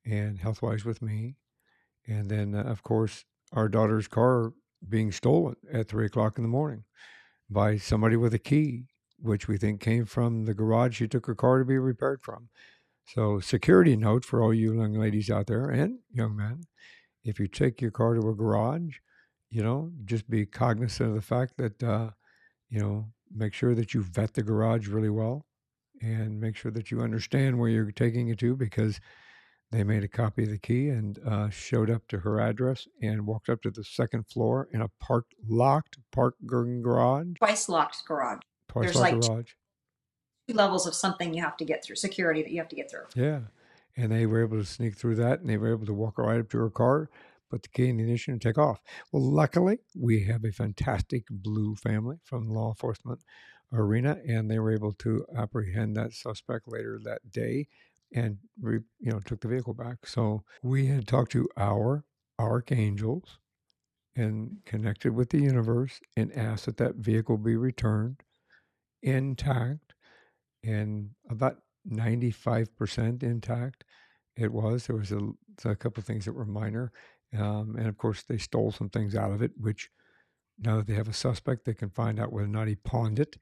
and 0.06 0.38
health 0.38 0.62
wise 0.62 0.84
with 0.84 1.02
me. 1.02 1.36
And 2.06 2.30
then, 2.30 2.54
uh, 2.54 2.62
of 2.62 2.82
course, 2.82 3.25
our 3.52 3.68
daughter's 3.68 4.08
car 4.08 4.52
being 4.88 5.12
stolen 5.12 5.56
at 5.73 5.88
three 5.88 6.06
o'clock 6.06 6.37
in 6.38 6.44
the 6.44 6.49
morning 6.49 6.84
by 7.49 7.78
somebody 7.78 8.16
with 8.16 8.34
a 8.34 8.38
key, 8.38 8.84
which 9.18 9.49
we 9.49 9.56
think 9.56 9.80
came 9.80 10.04
from 10.04 10.44
the 10.44 10.54
garage 10.54 10.96
she 10.96 11.08
took 11.08 11.26
her 11.26 11.34
car 11.34 11.58
to 11.58 11.64
be 11.64 11.78
repaired 11.78 12.20
from. 12.23 12.49
So, 13.06 13.40
security 13.40 13.96
note 13.96 14.25
for 14.25 14.42
all 14.42 14.54
you 14.54 14.75
young 14.75 14.94
ladies 14.94 15.30
out 15.30 15.46
there 15.46 15.68
and 15.68 15.99
young 16.11 16.37
men 16.37 16.64
if 17.25 17.40
you 17.40 17.49
take 17.49 17.80
your 17.80 17.90
car 17.90 18.14
to 18.14 18.28
a 18.28 18.34
garage, 18.34 18.99
you 19.50 19.62
know, 19.62 19.90
just 20.04 20.28
be 20.28 20.46
cognizant 20.46 21.11
of 21.11 21.14
the 21.14 21.23
fact 21.23 21.56
that, 21.56 21.82
uh, 21.82 22.11
you 22.68 22.80
know, 22.80 23.06
make 23.34 23.54
sure 23.54 23.75
that 23.75 23.94
you 23.94 24.02
vet 24.02 24.34
the 24.34 24.42
garage 24.42 24.88
really 24.88 25.11
well 25.11 25.46
and 26.02 26.40
make 26.40 26.56
sure 26.56 26.70
that 26.70 26.90
you 26.90 27.00
understand 27.00 27.58
where 27.58 27.70
you're 27.70 27.90
taking 27.90 28.28
it 28.28 28.38
to 28.38 28.56
because 28.56 29.00
they 29.75 29.83
made 29.85 30.04
a 30.04 30.09
copy 30.09 30.45
of 30.45 30.50
the 30.50 30.59
key 30.59 30.88
and 30.88 31.19
uh, 31.26 31.50
showed 31.50 31.90
up 31.90 32.07
to 32.09 32.19
her 32.21 32.40
address 32.40 32.87
and 33.02 33.26
walked 33.26 33.49
up 33.49 33.61
to 33.62 33.71
the 33.71 33.83
second 33.83 34.25
floor 34.28 34.69
in 34.73 34.81
a 34.83 34.88
parked, 35.00 35.35
locked 35.49 35.99
park 36.12 36.37
garage, 36.47 37.26
Twice 37.38 37.69
locked 37.69 38.04
garage. 38.07 38.38
twice 38.69 38.85
There's 38.87 38.97
locked 38.97 39.12
like- 39.14 39.23
garage. 39.28 39.50
Two 40.47 40.54
levels 40.54 40.87
of 40.87 40.95
something 40.95 41.33
you 41.33 41.43
have 41.43 41.57
to 41.57 41.64
get 41.64 41.83
through, 41.83 41.97
security 41.97 42.43
that 42.43 42.50
you 42.50 42.59
have 42.59 42.69
to 42.69 42.76
get 42.76 42.90
through. 42.90 43.07
Yeah. 43.16 43.40
And 43.97 44.12
they 44.12 44.26
were 44.26 44.43
able 44.43 44.59
to 44.59 44.64
sneak 44.64 44.95
through 44.97 45.14
that 45.16 45.40
and 45.40 45.49
they 45.49 45.57
were 45.57 45.71
able 45.73 45.87
to 45.87 45.95
walk 45.95 46.19
right 46.19 46.38
up 46.38 46.50
to 46.50 46.59
her 46.59 46.69
car, 46.71 47.09
put 47.50 47.62
the 47.62 47.69
key 47.71 47.88
in 47.88 47.97
the 47.97 48.02
ignition, 48.04 48.33
and 48.35 48.43
take 48.43 48.59
off. 48.59 48.81
Well, 49.11 49.23
luckily, 49.23 49.78
we 49.99 50.25
have 50.25 50.45
a 50.45 50.52
fantastic 50.52 51.25
blue 51.31 51.75
family 51.76 52.16
from 52.25 52.47
the 52.47 52.52
law 52.52 52.69
enforcement 52.69 53.21
arena, 53.73 54.19
and 54.28 54.50
they 54.50 54.59
were 54.59 54.73
able 54.75 54.93
to 54.93 55.25
apprehend 55.35 55.97
that 55.97 56.12
suspect 56.12 56.69
later 56.69 57.00
that 57.04 57.31
day 57.33 57.66
and 58.14 58.38
re, 58.61 58.78
you 59.00 59.12
know 59.12 59.21
took 59.21 59.40
the 59.40 59.49
vehicle 59.49 59.75
back. 59.75 60.06
So 60.06 60.44
we 60.62 60.87
had 60.87 61.06
talked 61.06 61.33
to 61.33 61.49
our 61.56 62.04
archangels 62.38 63.38
and 64.16 64.59
connected 64.64 65.14
with 65.14 65.30
the 65.30 65.40
universe 65.40 66.00
and 66.16 66.33
asked 66.37 66.66
that 66.66 66.76
that 66.78 66.97
vehicle 66.97 67.37
be 67.37 67.56
returned 67.56 68.23
intact 69.02 69.94
and 70.64 71.11
about 71.28 71.59
95% 71.90 73.23
intact 73.23 73.85
it 74.37 74.52
was. 74.52 74.87
There 74.87 74.97
was 74.97 75.12
a, 75.12 75.21
a 75.68 75.76
couple 75.76 76.00
of 76.00 76.06
things 76.06 76.25
that 76.25 76.33
were 76.33 76.47
minor, 76.47 76.92
um, 77.38 77.76
and 77.78 77.87
of 77.87 77.99
course 77.99 78.23
they 78.23 78.38
stole 78.38 78.73
some 78.73 78.88
things 78.88 79.14
out 79.14 79.33
of 79.33 79.42
it. 79.42 79.52
Which 79.59 79.90
now 80.59 80.76
that 80.78 80.87
they 80.87 80.94
have 80.94 81.09
a 81.09 81.12
suspect, 81.12 81.64
they 81.64 81.75
can 81.75 81.90
find 81.90 82.18
out 82.18 82.33
whether 82.33 82.47
or 82.47 82.50
not 82.50 82.68
he 82.68 82.76
pawned 82.76 83.18
it. 83.18 83.37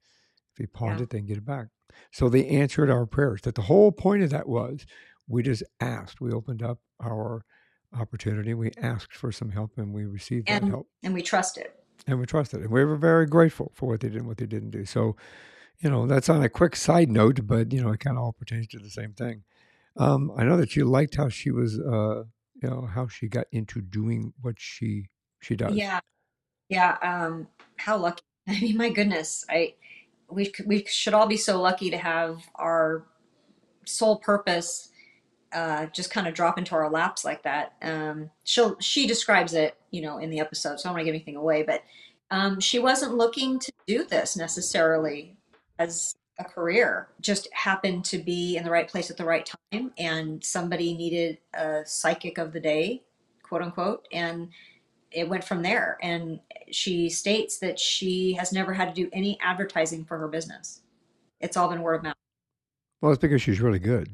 If 0.52 0.58
he 0.58 0.66
pawned 0.66 0.98
Yeah. 0.98 1.04
it, 1.04 1.10
they 1.10 1.18
can 1.18 1.26
get 1.26 1.38
it 1.38 1.44
back. 1.44 1.68
So 2.10 2.28
they 2.28 2.46
answered 2.48 2.90
our 2.90 3.06
prayers. 3.06 3.42
That 3.42 3.54
the 3.54 3.62
whole 3.62 3.92
point 3.92 4.22
of 4.22 4.30
that 4.30 4.48
was, 4.48 4.86
we 5.28 5.42
just 5.42 5.62
asked. 5.80 6.20
We 6.20 6.32
opened 6.32 6.62
up 6.62 6.78
our 7.02 7.44
opportunity. 7.98 8.54
We 8.54 8.72
asked 8.78 9.14
for 9.14 9.32
some 9.32 9.50
help, 9.50 9.72
and 9.76 9.92
we 9.92 10.04
received 10.04 10.48
that 10.48 10.64
help, 10.64 10.88
and 11.02 11.14
we 11.14 11.22
trusted. 11.22 11.68
and 12.06 12.18
we 12.18 12.26
trusted. 12.26 12.60
And 12.62 12.70
we 12.70 12.84
were 12.84 12.96
very 12.96 13.26
grateful 13.26 13.72
for 13.74 13.88
what 13.88 14.00
they 14.00 14.08
did 14.08 14.18
and 14.18 14.26
what 14.26 14.38
they 14.38 14.46
didn't 14.46 14.70
do. 14.70 14.84
So, 14.84 15.16
you 15.80 15.90
know, 15.90 16.06
that's 16.06 16.28
on 16.28 16.42
a 16.42 16.48
quick 16.48 16.74
side 16.76 17.10
note, 17.10 17.46
but 17.46 17.72
you 17.72 17.82
know, 17.82 17.90
it 17.90 18.00
kind 18.00 18.16
of 18.16 18.22
all 18.24 18.32
pertains 18.32 18.66
to 18.68 18.78
the 18.78 18.90
same 18.90 19.12
thing. 19.12 19.44
Um, 19.96 20.32
I 20.36 20.44
know 20.44 20.56
that 20.56 20.74
you 20.74 20.84
liked 20.86 21.16
how 21.16 21.28
she 21.28 21.50
was, 21.50 21.78
uh, 21.78 22.24
you 22.62 22.70
know, 22.70 22.86
how 22.86 23.06
she 23.08 23.28
got 23.28 23.46
into 23.52 23.80
doing 23.82 24.32
what 24.40 24.56
she 24.58 25.08
she 25.40 25.54
does. 25.56 25.74
Yeah, 25.74 26.00
yeah. 26.68 26.96
Um, 27.02 27.48
how 27.76 27.98
lucky. 27.98 28.22
I 28.48 28.58
mean, 28.60 28.76
my 28.78 28.88
goodness. 28.90 29.44
I 29.50 29.74
we 30.32 30.52
we 30.66 30.84
should 30.88 31.14
all 31.14 31.26
be 31.26 31.36
so 31.36 31.60
lucky 31.60 31.90
to 31.90 31.98
have 31.98 32.38
our 32.56 33.04
sole 33.84 34.16
purpose 34.16 34.88
uh, 35.52 35.86
just 35.86 36.10
kind 36.10 36.26
of 36.26 36.34
drop 36.34 36.58
into 36.58 36.74
our 36.74 36.90
laps 36.90 37.24
like 37.24 37.42
that. 37.42 37.74
Um, 37.82 38.30
she'll 38.44 38.78
she 38.80 39.06
describes 39.06 39.54
it, 39.54 39.76
you 39.90 40.02
know, 40.02 40.18
in 40.18 40.30
the 40.30 40.40
episode, 40.40 40.80
so 40.80 40.88
I 40.88 40.88
don't 40.88 40.94
want 40.94 41.00
to 41.00 41.04
give 41.04 41.14
anything 41.14 41.36
away, 41.36 41.62
but 41.62 41.82
um, 42.30 42.60
she 42.60 42.78
wasn't 42.78 43.16
looking 43.16 43.58
to 43.58 43.72
do 43.86 44.04
this 44.04 44.36
necessarily 44.36 45.36
as 45.78 46.14
a 46.38 46.44
career. 46.44 47.08
Just 47.20 47.48
happened 47.52 48.04
to 48.06 48.18
be 48.18 48.56
in 48.56 48.64
the 48.64 48.70
right 48.70 48.88
place 48.88 49.10
at 49.10 49.16
the 49.16 49.24
right 49.24 49.50
time, 49.72 49.92
and 49.98 50.42
somebody 50.42 50.94
needed 50.94 51.38
a 51.54 51.82
psychic 51.84 52.38
of 52.38 52.52
the 52.52 52.60
day, 52.60 53.02
quote 53.42 53.62
unquote, 53.62 54.08
and 54.12 54.48
it 55.14 55.28
went 55.28 55.44
from 55.44 55.62
there. 55.62 55.98
And 56.02 56.40
she 56.70 57.08
states 57.08 57.58
that 57.58 57.78
she 57.78 58.34
has 58.34 58.52
never 58.52 58.72
had 58.72 58.94
to 58.94 58.94
do 58.94 59.08
any 59.12 59.38
advertising 59.40 60.04
for 60.04 60.18
her 60.18 60.28
business. 60.28 60.80
It's 61.40 61.56
all 61.56 61.68
been 61.68 61.82
word 61.82 61.94
of 61.96 62.02
mouth. 62.02 62.14
Well, 63.00 63.12
it's 63.12 63.20
because 63.20 63.42
she's 63.42 63.60
really 63.60 63.78
good. 63.78 64.08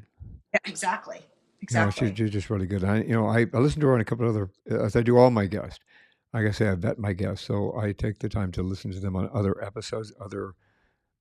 Yeah, 0.52 0.60
exactly. 0.64 1.16
You 1.16 1.22
know, 1.22 1.90
she's, 1.90 2.02
Exactly. 2.02 2.14
she's 2.16 2.30
just 2.30 2.50
really 2.50 2.66
good. 2.66 2.84
I, 2.84 3.02
you 3.02 3.12
know, 3.12 3.26
I, 3.26 3.46
I 3.52 3.58
listen 3.58 3.80
to 3.80 3.86
her 3.88 3.94
on 3.94 4.00
a 4.00 4.04
couple 4.04 4.28
of 4.28 4.34
other, 4.34 4.50
as 4.84 4.96
I 4.96 5.02
do 5.02 5.18
all 5.18 5.30
my 5.30 5.46
guests. 5.46 5.80
Like 6.32 6.46
I 6.46 6.50
say, 6.50 6.68
I 6.68 6.74
vet 6.74 6.98
my 6.98 7.12
guests, 7.12 7.46
so 7.46 7.76
I 7.78 7.92
take 7.92 8.18
the 8.18 8.28
time 8.28 8.52
to 8.52 8.62
listen 8.62 8.90
to 8.92 9.00
them 9.00 9.16
on 9.16 9.30
other 9.32 9.62
episodes, 9.64 10.12
other 10.20 10.54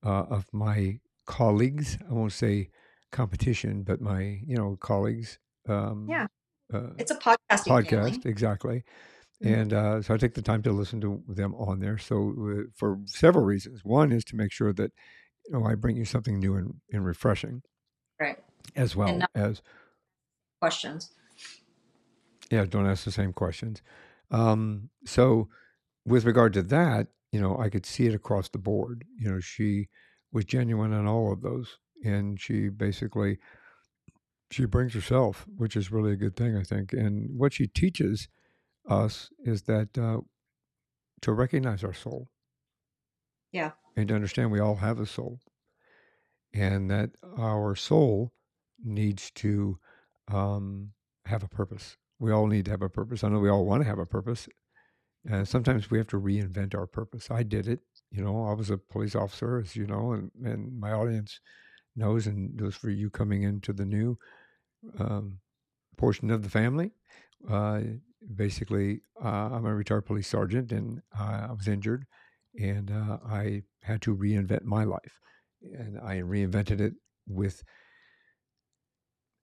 uh, 0.04 0.24
of 0.30 0.46
my 0.52 1.00
colleagues. 1.26 1.98
I 2.08 2.12
won't 2.12 2.32
say 2.32 2.70
competition, 3.10 3.82
but 3.82 4.00
my, 4.00 4.40
you 4.46 4.56
know, 4.56 4.76
colleagues. 4.80 5.38
Um, 5.68 6.06
Yeah. 6.08 6.26
uh, 6.72 6.90
It's 6.98 7.10
a 7.10 7.16
podcasting 7.16 7.64
family. 7.88 8.12
podcast 8.12 8.26
exactly 8.26 8.76
Mhm. 8.76 8.82
And 9.42 9.72
uh, 9.72 10.02
so 10.02 10.14
i 10.14 10.16
take 10.16 10.34
the 10.34 10.42
time 10.42 10.62
to 10.62 10.72
listen 10.72 11.00
to 11.00 11.22
them 11.28 11.54
on 11.54 11.78
there. 11.80 11.98
So 11.98 12.34
uh, 12.38 12.62
for 12.76 12.98
several 13.06 13.44
reasons. 13.44 13.84
One 13.84 14.10
is 14.12 14.24
to 14.26 14.36
make 14.36 14.52
sure 14.52 14.72
that 14.72 14.92
you 15.46 15.52
know 15.52 15.64
i 15.66 15.74
bring 15.74 15.96
you 15.96 16.04
something 16.04 16.38
new 16.38 16.56
and, 16.56 16.74
and 16.92 17.04
refreshing 17.04 17.62
Right. 18.20 18.38
as 18.74 18.96
well 18.96 19.20
as 19.34 19.62
questions. 20.60 21.12
yeah 22.50 22.64
don't 22.64 22.86
ask 22.86 23.04
the 23.04 23.10
same 23.12 23.32
questions. 23.32 23.82
Um, 24.30 24.90
so 25.06 25.48
with 26.04 26.24
regard 26.24 26.52
to 26.54 26.62
that 26.62 27.06
you 27.32 27.40
know 27.40 27.58
i 27.58 27.68
could 27.68 27.86
see 27.86 28.06
it 28.06 28.14
across 28.14 28.48
the 28.48 28.58
board. 28.58 29.04
You 29.18 29.30
know 29.30 29.40
she 29.40 29.88
was 30.32 30.44
genuine 30.44 30.92
on 30.92 31.06
all 31.06 31.32
of 31.32 31.42
those 31.42 31.78
and 32.04 32.40
she 32.40 32.68
basically 32.68 33.38
she 34.50 34.64
brings 34.66 34.94
herself 34.94 35.46
which 35.56 35.76
is 35.76 35.90
really 35.92 36.12
a 36.12 36.16
good 36.16 36.36
thing 36.36 36.56
i 36.56 36.62
think. 36.62 36.92
And 36.92 37.38
what 37.38 37.52
she 37.52 37.66
teaches 37.66 38.28
us 38.88 39.30
is 39.44 39.62
that 39.62 39.96
uh, 39.98 40.20
to 41.22 41.32
recognize 41.32 41.84
our 41.84 41.94
soul 41.94 42.28
Yeah. 43.52 43.72
and 43.96 44.08
to 44.08 44.14
understand 44.14 44.50
we 44.50 44.60
all 44.60 44.76
have 44.76 45.00
a 45.00 45.06
soul 45.06 45.40
and 46.54 46.90
that 46.90 47.10
our 47.36 47.76
soul 47.76 48.32
needs 48.82 49.30
to 49.32 49.78
um, 50.28 50.92
have 51.26 51.42
a 51.42 51.48
purpose. 51.48 51.96
We 52.18 52.32
all 52.32 52.46
need 52.46 52.64
to 52.66 52.70
have 52.70 52.82
a 52.82 52.88
purpose. 52.88 53.22
I 53.22 53.28
know 53.28 53.38
we 53.38 53.50
all 53.50 53.64
want 53.66 53.82
to 53.82 53.88
have 53.88 53.98
a 53.98 54.06
purpose. 54.06 54.48
And 55.24 55.46
sometimes 55.46 55.90
we 55.90 55.98
have 55.98 56.06
to 56.08 56.20
reinvent 56.20 56.74
our 56.74 56.86
purpose. 56.86 57.30
I 57.30 57.42
did 57.42 57.68
it. 57.68 57.80
You 58.10 58.22
know, 58.24 58.44
I 58.46 58.54
was 58.54 58.70
a 58.70 58.78
police 58.78 59.14
officer, 59.14 59.58
as 59.58 59.76
you 59.76 59.86
know, 59.86 60.12
and, 60.12 60.30
and 60.42 60.78
my 60.80 60.92
audience 60.92 61.40
knows, 61.96 62.26
and 62.26 62.58
those 62.58 62.74
for 62.76 62.88
you 62.88 63.10
coming 63.10 63.42
into 63.42 63.72
the 63.72 63.84
new 63.84 64.18
um, 64.98 65.40
portion 65.96 66.30
of 66.30 66.42
the 66.42 66.48
family. 66.48 66.92
Uh, 67.48 67.80
basically, 68.34 69.00
uh, 69.22 69.50
I'm 69.52 69.66
a 69.66 69.74
retired 69.74 70.06
police 70.06 70.28
sergeant, 70.28 70.72
and 70.72 71.00
uh, 71.18 71.48
I 71.50 71.52
was 71.52 71.68
injured, 71.68 72.06
and 72.58 72.90
uh, 72.90 73.18
I 73.26 73.62
had 73.82 74.02
to 74.02 74.16
reinvent 74.16 74.64
my 74.64 74.84
life, 74.84 75.20
and 75.62 75.98
I 76.00 76.16
reinvented 76.16 76.80
it 76.80 76.94
with 77.26 77.62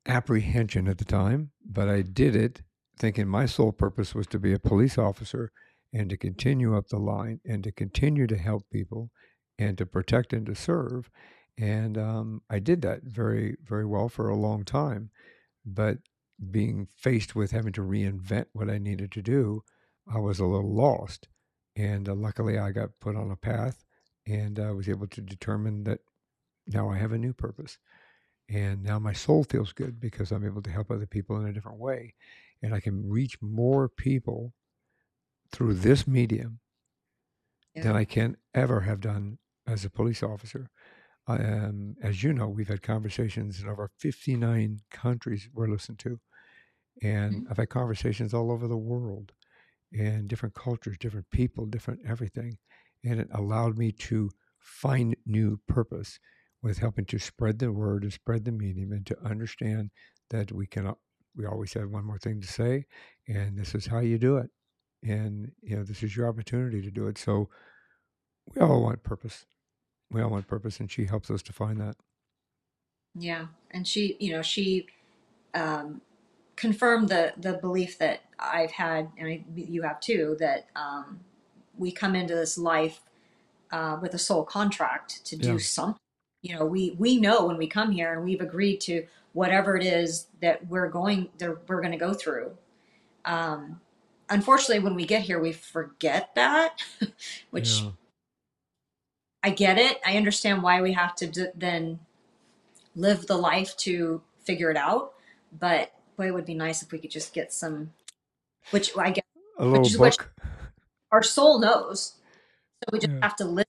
apprehension 0.05 0.87
at 0.87 0.97
the 0.97 1.05
time, 1.05 1.51
but 1.65 1.89
I 1.89 2.01
did 2.01 2.35
it 2.35 2.61
thinking 2.97 3.27
my 3.27 3.45
sole 3.45 3.71
purpose 3.71 4.15
was 4.15 4.27
to 4.27 4.39
be 4.39 4.53
a 4.53 4.59
police 4.59 4.97
officer 4.97 5.51
and 5.93 6.09
to 6.09 6.17
continue 6.17 6.77
up 6.77 6.87
the 6.87 6.97
line 6.97 7.39
and 7.45 7.63
to 7.63 7.71
continue 7.71 8.27
to 8.27 8.37
help 8.37 8.63
people 8.71 9.09
and 9.57 9.77
to 9.77 9.85
protect 9.85 10.33
and 10.33 10.45
to 10.45 10.55
serve. 10.55 11.09
And 11.57 11.97
um, 11.97 12.41
I 12.49 12.59
did 12.59 12.81
that 12.81 13.03
very, 13.03 13.55
very 13.63 13.85
well 13.85 14.09
for 14.09 14.29
a 14.29 14.35
long 14.35 14.65
time. 14.65 15.09
But 15.65 15.97
being 16.51 16.87
faced 16.95 17.35
with 17.35 17.51
having 17.51 17.73
to 17.73 17.81
reinvent 17.81 18.47
what 18.53 18.69
I 18.69 18.77
needed 18.77 19.11
to 19.13 19.21
do, 19.21 19.63
I 20.07 20.19
was 20.19 20.39
a 20.39 20.45
little 20.45 20.73
lost. 20.73 21.27
And 21.75 22.07
uh, 22.07 22.15
luckily, 22.15 22.57
I 22.57 22.71
got 22.71 22.99
put 22.99 23.15
on 23.15 23.31
a 23.31 23.35
path 23.35 23.83
and 24.27 24.59
I 24.59 24.71
was 24.71 24.89
able 24.89 25.07
to 25.07 25.21
determine 25.21 25.83
that 25.83 25.99
now 26.67 26.89
I 26.89 26.97
have 26.97 27.11
a 27.11 27.17
new 27.17 27.33
purpose. 27.33 27.77
And 28.49 28.83
now 28.83 28.99
my 28.99 29.13
soul 29.13 29.43
feels 29.43 29.73
good 29.73 29.99
because 29.99 30.31
I'm 30.31 30.45
able 30.45 30.61
to 30.61 30.69
help 30.71 30.91
other 30.91 31.07
people 31.07 31.39
in 31.39 31.47
a 31.47 31.53
different 31.53 31.79
way. 31.79 32.13
And 32.61 32.73
I 32.73 32.79
can 32.79 33.09
reach 33.09 33.41
more 33.41 33.89
people 33.89 34.53
through 35.51 35.75
this 35.75 36.07
medium 36.07 36.59
than 37.83 37.95
I 37.95 38.05
can 38.05 38.37
ever 38.53 38.81
have 38.81 39.01
done 39.01 39.37
as 39.67 39.83
a 39.83 39.89
police 39.89 40.23
officer. 40.23 40.69
Am, 41.27 41.95
as 42.01 42.23
you 42.23 42.33
know, 42.33 42.47
we've 42.49 42.67
had 42.67 42.81
conversations 42.83 43.61
in 43.61 43.67
over 43.67 43.89
59 43.99 44.79
countries 44.91 45.49
we're 45.53 45.67
listened 45.67 45.99
to. 45.99 46.19
And 47.01 47.41
Mhm. 47.41 47.45
I've 47.49 47.57
had 47.57 47.69
conversations 47.69 48.33
all 48.33 48.51
over 48.51 48.67
the 48.67 48.77
world 48.77 49.33
and 49.93 50.29
different 50.29 50.55
cultures, 50.55 50.97
different 50.99 51.29
people, 51.31 51.65
different 51.67 52.01
everything. 52.05 52.59
And 53.03 53.19
it 53.19 53.29
allowed 53.31 53.77
me 53.77 53.91
to 53.93 54.31
find 54.59 55.15
new 55.25 55.57
purpose 55.67 56.19
with 56.61 56.79
helping 56.79 57.05
to 57.07 57.19
spread 57.19 57.59
the 57.59 57.71
word 57.71 58.03
and 58.03 58.13
spread 58.13 58.45
the 58.45 58.51
medium 58.53 58.91
and 58.93 59.05
to 59.07 59.19
understand 59.21 59.91
that 60.31 60.51
we 60.51 60.67
cannot, 60.67 60.99
we 61.35 61.45
always 61.45 61.73
have 61.73 61.89
one 61.89 62.05
more 62.05 62.19
thing 62.19 62.41
to 62.41 62.47
say, 62.47 62.85
and 63.27 63.57
this 63.57 63.75
is 63.75 63.87
how 63.87 63.99
you 63.99 64.17
do 64.19 64.37
it. 64.37 64.51
And, 65.03 65.53
you 65.61 65.75
know, 65.77 65.83
this 65.83 66.03
is 66.03 66.15
your 66.15 66.27
opportunity 66.29 66.81
to 66.81 66.91
do 66.91 67.07
it. 67.07 67.17
So 67.17 67.49
we 68.47 68.61
all 68.61 68.81
want 68.81 69.03
purpose. 69.03 69.45
We 70.11 70.21
all 70.21 70.29
want 70.29 70.47
purpose, 70.47 70.79
and 70.79 70.89
she 70.89 71.05
helps 71.05 71.29
us 71.31 71.41
to 71.43 71.53
find 71.53 71.79
that. 71.81 71.95
Yeah. 73.17 73.47
And 73.71 73.87
she, 73.87 74.17
you 74.19 74.31
know, 74.33 74.41
she 74.41 74.87
um, 75.53 76.01
confirmed 76.55 77.09
the 77.09 77.33
the 77.37 77.53
belief 77.53 77.97
that 77.99 78.21
I've 78.39 78.71
had, 78.71 79.09
and 79.17 79.27
I, 79.27 79.43
you 79.55 79.81
have 79.83 79.99
too, 79.99 80.35
that 80.39 80.67
um, 80.75 81.19
we 81.77 81.91
come 81.91 82.15
into 82.15 82.35
this 82.35 82.57
life 82.57 83.01
uh, 83.71 83.97
with 84.01 84.13
a 84.13 84.19
soul 84.19 84.43
contract 84.43 85.25
to 85.25 85.35
do 85.35 85.53
Yeah. 85.53 85.57
something. 85.57 85.99
You 86.41 86.55
know, 86.55 86.65
we 86.65 86.95
we 86.99 87.17
know 87.19 87.47
when 87.47 87.57
we 87.57 87.67
come 87.67 87.91
here, 87.91 88.13
and 88.13 88.23
we've 88.23 88.41
agreed 88.41 88.79
to 88.81 89.05
whatever 89.33 89.75
it 89.75 89.83
is 89.83 90.27
that 90.41 90.65
we're 90.67 90.89
going 90.89 91.29
that 91.39 91.67
we're 91.67 91.81
going 91.81 91.91
to 91.91 91.97
go 91.97 92.13
through. 92.13 92.55
Um, 93.25 93.81
unfortunately, 94.29 94.83
when 94.83 94.95
we 94.95 95.05
get 95.05 95.23
here, 95.23 95.39
we 95.39 95.51
forget 95.51 96.35
that, 96.35 96.79
which 97.49 97.81
Yeah. 97.81 97.89
I 99.45 99.51
get 99.51 99.77
it. 99.77 99.99
I 100.03 100.17
understand 100.17 100.63
why 100.63 100.81
we 100.81 100.93
have 100.93 101.15
to 101.17 101.27
d- 101.27 101.47
then 101.55 101.99
live 102.95 103.27
the 103.27 103.37
life 103.37 103.77
to 103.77 104.23
figure 104.43 104.71
it 104.71 104.77
out. 104.77 105.13
But 105.57 105.91
boy, 106.17 106.27
it 106.29 106.33
would 106.33 106.45
be 106.47 106.55
nice 106.55 106.81
if 106.81 106.91
we 106.91 106.97
could 106.97 107.11
just 107.11 107.31
get 107.31 107.53
some, 107.53 107.93
which 108.71 108.97
I 108.97 109.11
guess 109.11 109.23
A 109.59 109.65
little 109.65 109.87
what- 109.99 110.17
book. 110.17 110.31
our 111.11 111.21
soul 111.21 111.59
knows. 111.59 112.13
So 112.83 112.89
we 112.91 112.99
just 112.99 113.11
Yeah. 113.13 113.19
have 113.21 113.35
to 113.35 113.45
live. 113.45 113.65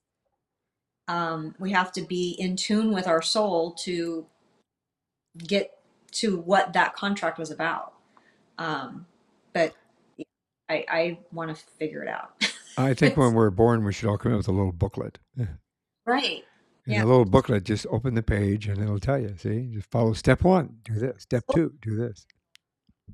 Um, 1.07 1.53
we 1.59 1.71
have 1.73 1.91
to 1.93 2.01
be 2.01 2.31
in 2.39 2.55
tune 2.55 2.91
with 2.91 3.07
our 3.07 3.21
soul 3.21 3.73
to 3.85 4.25
get 5.37 5.77
to 6.13 6.37
what 6.39 6.73
that 6.73 6.95
contract 6.95 7.37
was 7.37 7.51
about. 7.51 7.93
Um, 8.57 9.05
but 9.53 9.75
I, 10.69 10.85
I 10.89 11.19
want 11.31 11.55
to 11.55 11.63
figure 11.77 12.01
it 12.01 12.09
out. 12.09 12.33
I 12.77 12.95
think 12.95 13.15
when 13.17 13.33
we're 13.35 13.51
born, 13.51 13.83
we 13.85 13.93
should 13.93 14.09
all 14.09 14.17
come 14.17 14.31
up 14.33 14.37
with 14.37 14.47
a 14.47 14.51
little 14.51 14.71
booklet. 14.71 15.19
And 16.07 16.13
right. 16.13 16.43
Yeah. 16.85 17.03
a 17.03 17.05
little 17.05 17.25
booklet, 17.25 17.65
just 17.65 17.85
open 17.89 18.15
the 18.15 18.23
page 18.23 18.67
and 18.67 18.81
it'll 18.81 18.99
tell 18.99 19.19
you. 19.19 19.35
See, 19.37 19.67
just 19.73 19.91
follow 19.91 20.13
step 20.13 20.43
one, 20.43 20.77
do 20.83 20.93
this. 20.93 21.23
Step 21.23 21.43
two, 21.53 21.73
do 21.81 21.97
this. 21.97 22.25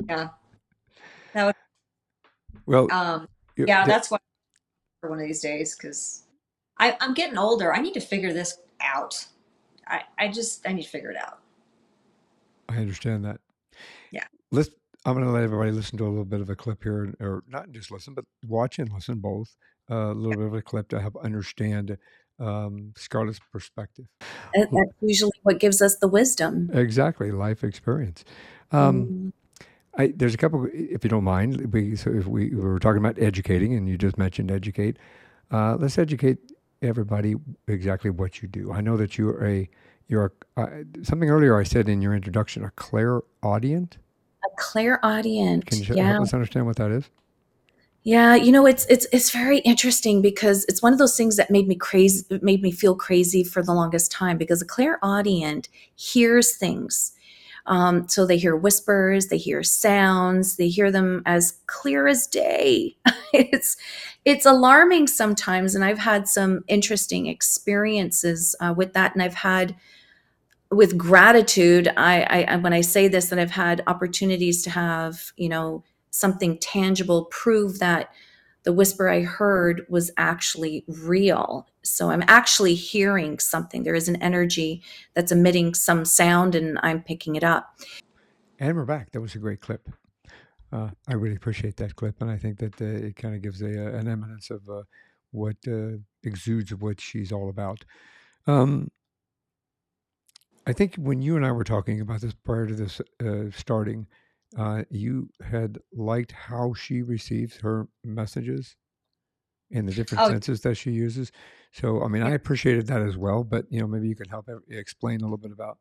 Yeah. 0.08 0.30
That 1.34 1.46
would, 1.48 1.56
Well, 2.68 2.92
um, 2.92 3.28
yeah, 3.58 3.86
that's 3.86 4.12
what 4.12 4.22
for 5.02 5.10
one 5.10 5.20
of 5.20 5.26
these 5.26 5.42
days 5.42 5.76
because 5.76 6.24
I'm 6.78 7.14
getting 7.14 7.38
older. 7.38 7.74
I 7.74 7.82
need 7.82 7.94
to 7.96 8.00
figure 8.00 8.32
this 8.32 8.60
out. 8.80 9.26
I, 9.88 10.02
I 10.20 10.28
just, 10.28 10.68
I 10.68 10.74
need 10.74 10.84
to 10.84 10.90
figure 10.90 11.12
it 11.12 11.18
out. 11.18 11.40
I 12.70 12.78
understand 12.78 13.26
that. 13.26 13.40
Yeah. 14.12 14.26
Let's. 14.52 14.70
I'm 15.06 15.16
going 15.16 15.26
to 15.26 15.32
let 15.32 15.44
everybody 15.44 15.72
listen 15.72 15.98
to 15.98 16.06
a 16.06 16.08
little 16.08 16.24
bit 16.24 16.40
of 16.40 16.50
a 16.50 16.56
clip 16.56 16.82
here, 16.82 17.14
or 17.20 17.44
not 17.50 17.72
just 17.72 17.92
listen, 17.92 18.14
but 18.14 18.24
watch 18.48 18.80
and 18.80 18.90
listen 18.94 19.20
both. 19.20 19.54
Uh, 19.92 20.12
a 20.12 20.14
little 20.14 20.38
bit 20.38 20.48
of 20.48 20.54
a 20.54 20.62
clip 20.62 20.88
to 20.90 21.02
help 21.02 21.18
understand 21.18 21.98
um, 22.40 22.94
Scarlett's 22.98 23.40
perspective. 23.52 24.06
And 24.54 24.68
that's 24.72 24.94
usually 25.02 25.32
what 25.44 25.60
gives 25.60 25.82
us 25.82 25.98
the 25.98 26.08
wisdom. 26.08 26.70
Exactly, 26.74 27.32
life 27.32 27.64
experience. 27.64 28.24
Um, 28.72 29.06
Mm. 29.06 29.34
I, 29.96 30.14
there's 30.16 30.34
a 30.34 30.38
couple, 30.38 30.68
if 30.74 31.04
you 31.04 31.10
don't 31.10 31.24
mind, 31.24 31.72
we, 31.72 31.96
so 31.96 32.12
if 32.12 32.26
we, 32.26 32.50
we 32.50 32.56
were 32.56 32.80
talking 32.80 32.98
about 32.98 33.22
educating, 33.22 33.76
and 33.76 33.88
you 33.88 33.96
just 33.96 34.18
mentioned 34.18 34.50
educate. 34.50 34.98
Uh, 35.52 35.76
let's 35.80 36.00
educate 36.00 36.40
everybody 36.82 37.36
exactly 37.68 38.10
what 38.10 38.42
you 38.42 38.48
do. 38.48 38.72
I 38.72 38.82
know 38.82 38.98
that 38.98 39.18
you're 39.18 39.46
a 39.46 39.70
you're 40.08 40.34
a, 40.58 40.62
uh, 40.62 40.68
something 41.04 41.30
earlier 41.30 41.58
I 41.58 41.64
said 41.64 41.88
in 41.88 42.02
your 42.02 42.14
introduction, 42.14 42.64
a 42.64 42.72
clairaudient. 42.72 43.98
A 44.44 44.50
clairaudient. 44.58 45.66
Can 45.66 45.80
you 45.80 45.96
yeah. 45.96 46.12
help 46.12 46.24
us 46.24 46.34
understand 46.34 46.66
what 46.66 46.76
that 46.78 46.92
is? 46.92 47.10
Yeah, 48.04 48.36
you 48.36 48.52
know, 48.52 48.66
it's 48.66 48.86
it's 48.88 49.08
it's 49.14 49.30
very 49.32 49.60
interesting 49.60 50.22
because 50.22 50.66
it's 50.68 50.82
one 50.82 50.92
of 50.92 51.00
those 51.00 51.16
things 51.16 51.38
that 51.38 51.50
made 51.50 51.68
me 51.70 51.76
crazy, 51.76 52.26
made 52.42 52.62
me 52.62 52.72
feel 52.72 52.96
crazy 52.96 53.44
for 53.46 53.64
the 53.64 53.74
longest 53.74 54.12
time 54.12 54.38
because 54.38 54.62
a 54.62 54.66
clairaudient 54.66 55.70
hears 55.96 56.56
things. 56.58 57.14
Um, 57.66 58.08
so 58.10 58.26
they 58.26 58.38
hear 58.38 58.58
whispers, 58.58 59.28
they 59.28 59.38
hear 59.38 59.64
sounds, 59.64 60.58
they 60.58 60.68
hear 60.68 60.92
them 60.92 61.24
as 61.26 61.54
clear 61.68 62.08
as 62.08 62.28
day. 62.28 62.98
it's 63.34 63.78
it's 64.26 64.46
alarming 64.46 65.08
sometimes, 65.08 65.74
and 65.74 65.86
I've 65.86 66.00
had 66.00 66.28
some 66.28 66.64
interesting 66.68 67.28
experiences 67.28 68.54
uh, 68.60 68.74
with 68.76 68.94
that, 68.94 69.14
and 69.14 69.24
I've 69.24 69.34
had 69.36 69.76
with 70.72 70.98
gratitude. 70.98 71.88
I 71.98 72.46
I- 72.48 72.56
when 72.58 72.74
I 72.74 72.82
say 72.82 73.08
this, 73.08 73.30
that 73.30 73.40
I've 73.40 73.52
had 73.52 73.84
opportunities 73.88 74.64
to 74.64 74.70
have 74.72 75.32
you 75.38 75.50
know 75.50 75.84
something 76.14 76.60
tangible 76.60 77.26
prove 77.26 77.80
that 77.80 78.14
the 78.64 78.72
whisper 78.72 79.10
I 79.10 79.22
heard 79.22 79.86
was 79.90 80.12
actually 80.16 80.86
real. 80.88 81.68
So 81.82 82.12
I'm 82.12 82.24
actually 82.28 82.76
hearing 82.76 83.40
something. 83.40 83.84
There 83.84 83.96
is 83.96 84.08
an 84.08 84.22
energy 84.22 84.84
that's 85.16 85.32
emitting 85.32 85.74
some 85.74 86.06
sound 86.06 86.56
and 86.56 86.80
I'm 86.84 87.02
picking 87.02 87.36
it 87.36 87.44
up. 87.44 87.78
And 88.60 88.78
we're 88.78 88.86
back. 88.86 89.12
That 89.12 89.22
was 89.22 89.36
a 89.36 89.40
great 89.40 89.60
clip. 89.60 89.90
Uh, 90.72 90.90
I 91.08 91.14
really 91.14 91.36
appreciate 91.36 91.78
that 91.78 91.96
clip, 91.96 92.20
and 92.20 92.32
I 92.32 92.38
think 92.38 92.58
that 92.58 92.82
uh, 92.82 92.86
it 92.86 93.16
kind 93.16 93.36
of 93.36 93.44
gives 93.44 93.62
a, 93.62 93.68
uh, 93.68 94.00
an 94.00 94.08
eminence 94.08 94.50
of 94.50 94.68
uh, 94.68 94.82
what 95.30 95.58
uh, 95.68 95.98
exudes 96.24 96.72
of 96.72 96.82
what 96.82 97.00
she's 97.00 97.32
all 97.32 97.50
about. 97.50 97.86
Um, 98.48 98.90
I 100.66 100.74
think 100.74 100.96
when 100.96 101.22
you 101.22 101.36
and 101.36 101.46
I 101.46 101.52
were 101.52 101.64
talking 101.64 102.02
about 102.02 102.22
this 102.22 102.34
prior 102.34 102.66
to 102.66 102.74
this 102.74 103.02
uh, 103.24 103.52
starting, 103.56 104.08
uh, 104.58 104.84
you 104.90 105.30
had 105.42 105.80
liked 105.94 106.32
how 106.32 106.74
she 106.74 107.02
receives 107.02 107.58
her 107.58 107.88
messages 108.04 108.76
and 109.72 109.88
the 109.88 109.94
different 109.94 110.24
Oh. 110.24 110.30
senses 110.30 110.62
that 110.62 110.76
she 110.76 110.92
uses. 110.92 111.32
So, 111.72 112.04
I 112.04 112.08
mean, 112.08 112.22
I 112.22 112.32
appreciated 112.32 112.88
that 112.88 113.02
as 113.02 113.18
well. 113.18 113.44
But 113.44 113.66
you 113.70 113.80
know, 113.80 113.88
maybe 113.88 114.08
you 114.08 114.16
could 114.16 114.28
help 114.28 114.48
explain 114.70 115.22
a 115.22 115.24
little 115.24 115.38
bit 115.38 115.52
about. 115.52 115.78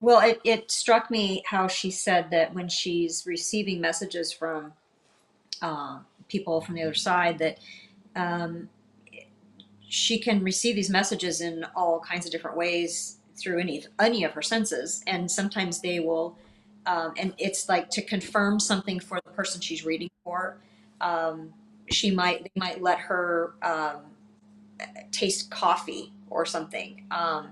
Well, 0.00 0.20
it, 0.20 0.40
it 0.44 0.70
struck 0.70 1.10
me 1.10 1.42
how 1.46 1.66
she 1.66 1.90
said 1.90 2.30
that 2.30 2.54
when 2.54 2.68
she's 2.68 3.24
receiving 3.26 3.80
messages 3.80 4.32
from 4.32 4.72
uh, 5.60 6.00
people 6.28 6.60
from 6.60 6.76
the 6.76 6.82
other 6.82 6.94
side, 6.94 7.38
that 7.38 7.58
um, 8.14 8.68
she 9.88 10.18
can 10.18 10.44
receive 10.44 10.76
these 10.76 10.90
messages 10.90 11.40
in 11.40 11.64
all 11.74 11.98
kinds 12.00 12.26
of 12.26 12.32
different 12.32 12.56
ways 12.56 13.16
through 13.36 13.58
any 13.58 13.84
any 13.98 14.24
of 14.24 14.32
her 14.32 14.42
senses, 14.42 15.02
and 15.06 15.30
sometimes 15.30 15.80
they 15.80 15.98
will, 16.00 16.36
um, 16.88 17.12
and 17.18 17.34
it's 17.36 17.68
like 17.68 17.90
to 17.90 18.02
confirm 18.02 18.58
something 18.58 18.98
for 18.98 19.20
the 19.24 19.30
person 19.32 19.60
she's 19.60 19.84
reading 19.84 20.08
for. 20.24 20.56
Um, 21.02 21.52
she 21.90 22.10
might 22.10 22.44
they 22.44 22.50
might 22.56 22.82
let 22.82 22.98
her 22.98 23.52
um, 23.62 24.00
taste 25.12 25.50
coffee 25.50 26.12
or 26.30 26.46
something, 26.46 27.04
um, 27.10 27.48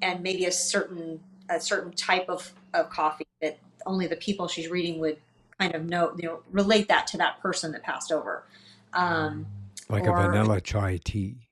and 0.00 0.22
maybe 0.22 0.44
a 0.44 0.52
certain 0.52 1.20
a 1.50 1.60
certain 1.60 1.92
type 1.92 2.28
of, 2.28 2.52
of 2.74 2.88
coffee 2.90 3.26
that 3.42 3.58
only 3.86 4.06
the 4.06 4.16
people 4.16 4.46
she's 4.46 4.68
reading 4.68 5.00
would 5.00 5.16
kind 5.58 5.74
of 5.74 5.84
know, 5.84 6.12
you 6.16 6.28
know, 6.28 6.40
relate 6.52 6.88
that 6.88 7.06
to 7.08 7.16
that 7.16 7.40
person 7.40 7.72
that 7.72 7.82
passed 7.82 8.12
over. 8.12 8.44
Um, 8.92 9.46
Like 9.88 10.04
Or- 10.04 10.16
a 10.16 10.22
vanilla 10.28 10.60
chai 10.60 10.98
tea. 11.02 11.48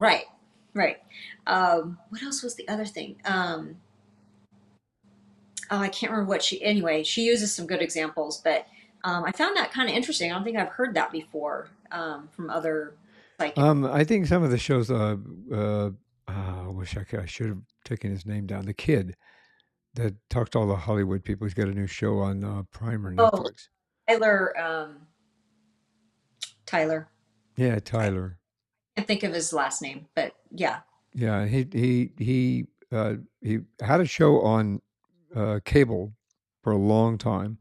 right, 0.00 0.24
right. 0.74 0.96
Um, 1.46 1.98
what 2.08 2.22
else 2.22 2.42
was 2.42 2.54
the 2.56 2.66
other 2.68 2.86
thing? 2.86 3.16
Oh, 5.70 5.78
I 5.78 5.88
can't 5.88 6.10
remember 6.12 6.28
what 6.28 6.42
she. 6.42 6.62
Anyway, 6.62 7.02
she 7.02 7.22
uses 7.22 7.54
some 7.54 7.66
good 7.66 7.80
examples, 7.82 8.38
but 8.38 8.66
um, 9.04 9.24
I 9.24 9.32
found 9.32 9.56
that 9.56 9.72
kind 9.72 9.88
of 9.88 9.94
interesting. 9.96 10.30
I 10.30 10.34
don't 10.34 10.44
think 10.44 10.56
I've 10.56 10.68
heard 10.68 10.94
that 10.94 11.10
before 11.12 11.68
um, 11.90 12.28
from 12.32 12.50
other 12.50 12.94
like. 13.38 13.56
Um, 13.58 13.84
I 13.84 14.04
think 14.04 14.26
some 14.26 14.42
of 14.42 14.50
the 14.50 14.58
shows. 14.58 14.90
Uh, 14.90 15.16
uh, 15.52 15.90
I 16.28 16.68
wish 16.68 16.96
I 16.96 17.04
could. 17.04 17.20
I 17.20 17.26
should 17.26 17.48
have 17.48 17.60
taken 17.84 18.10
his 18.10 18.26
name 18.26 18.46
down. 18.46 18.66
The 18.66 18.74
kid 18.74 19.16
that 19.94 20.14
talks 20.30 20.50
to 20.50 20.58
all 20.58 20.66
the 20.66 20.76
Hollywood 20.76 21.24
people. 21.24 21.46
He's 21.46 21.54
got 21.54 21.68
a 21.68 21.72
new 21.74 21.86
show 21.86 22.18
on 22.18 22.44
uh, 22.44 22.62
Prime 22.70 23.06
or 23.06 23.14
Oh. 23.18 23.46
Tyler, 24.08 24.58
um, 24.60 25.06
Tyler. 26.66 27.08
Yeah, 27.56 27.78
Tyler. 27.78 28.38
I 28.96 29.00
can't 29.00 29.08
think 29.08 29.22
of 29.22 29.32
his 29.32 29.52
last 29.52 29.80
name, 29.82 30.06
but 30.14 30.34
yeah. 30.50 30.80
Yeah, 31.14 31.46
he 31.46 31.66
he 31.72 32.10
he 32.18 32.66
uh, 32.90 33.14
he 33.40 33.60
had 33.80 34.00
a 34.00 34.06
show 34.06 34.40
on 34.40 34.80
uh, 35.34 35.60
cable 35.64 36.12
for 36.62 36.72
a 36.72 36.76
long 36.78 37.18
time, 37.18 37.58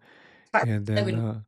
and 0.53 0.85
then 0.85 0.97
Hollywood- 0.97 1.35
uh, 1.35 1.39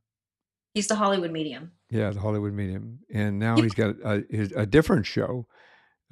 He's 0.73 0.87
the 0.87 0.95
Hollywood 0.95 1.31
medium. 1.31 1.71
yeah, 1.91 2.09
the 2.09 2.19
Hollywood 2.19 2.53
Medium, 2.53 2.99
and 3.13 3.37
now 3.37 3.55
he's 3.57 3.75
got 3.75 3.95
a, 4.03 4.23
his, 4.29 4.51
a 4.53 4.65
different 4.65 5.05
show 5.05 5.45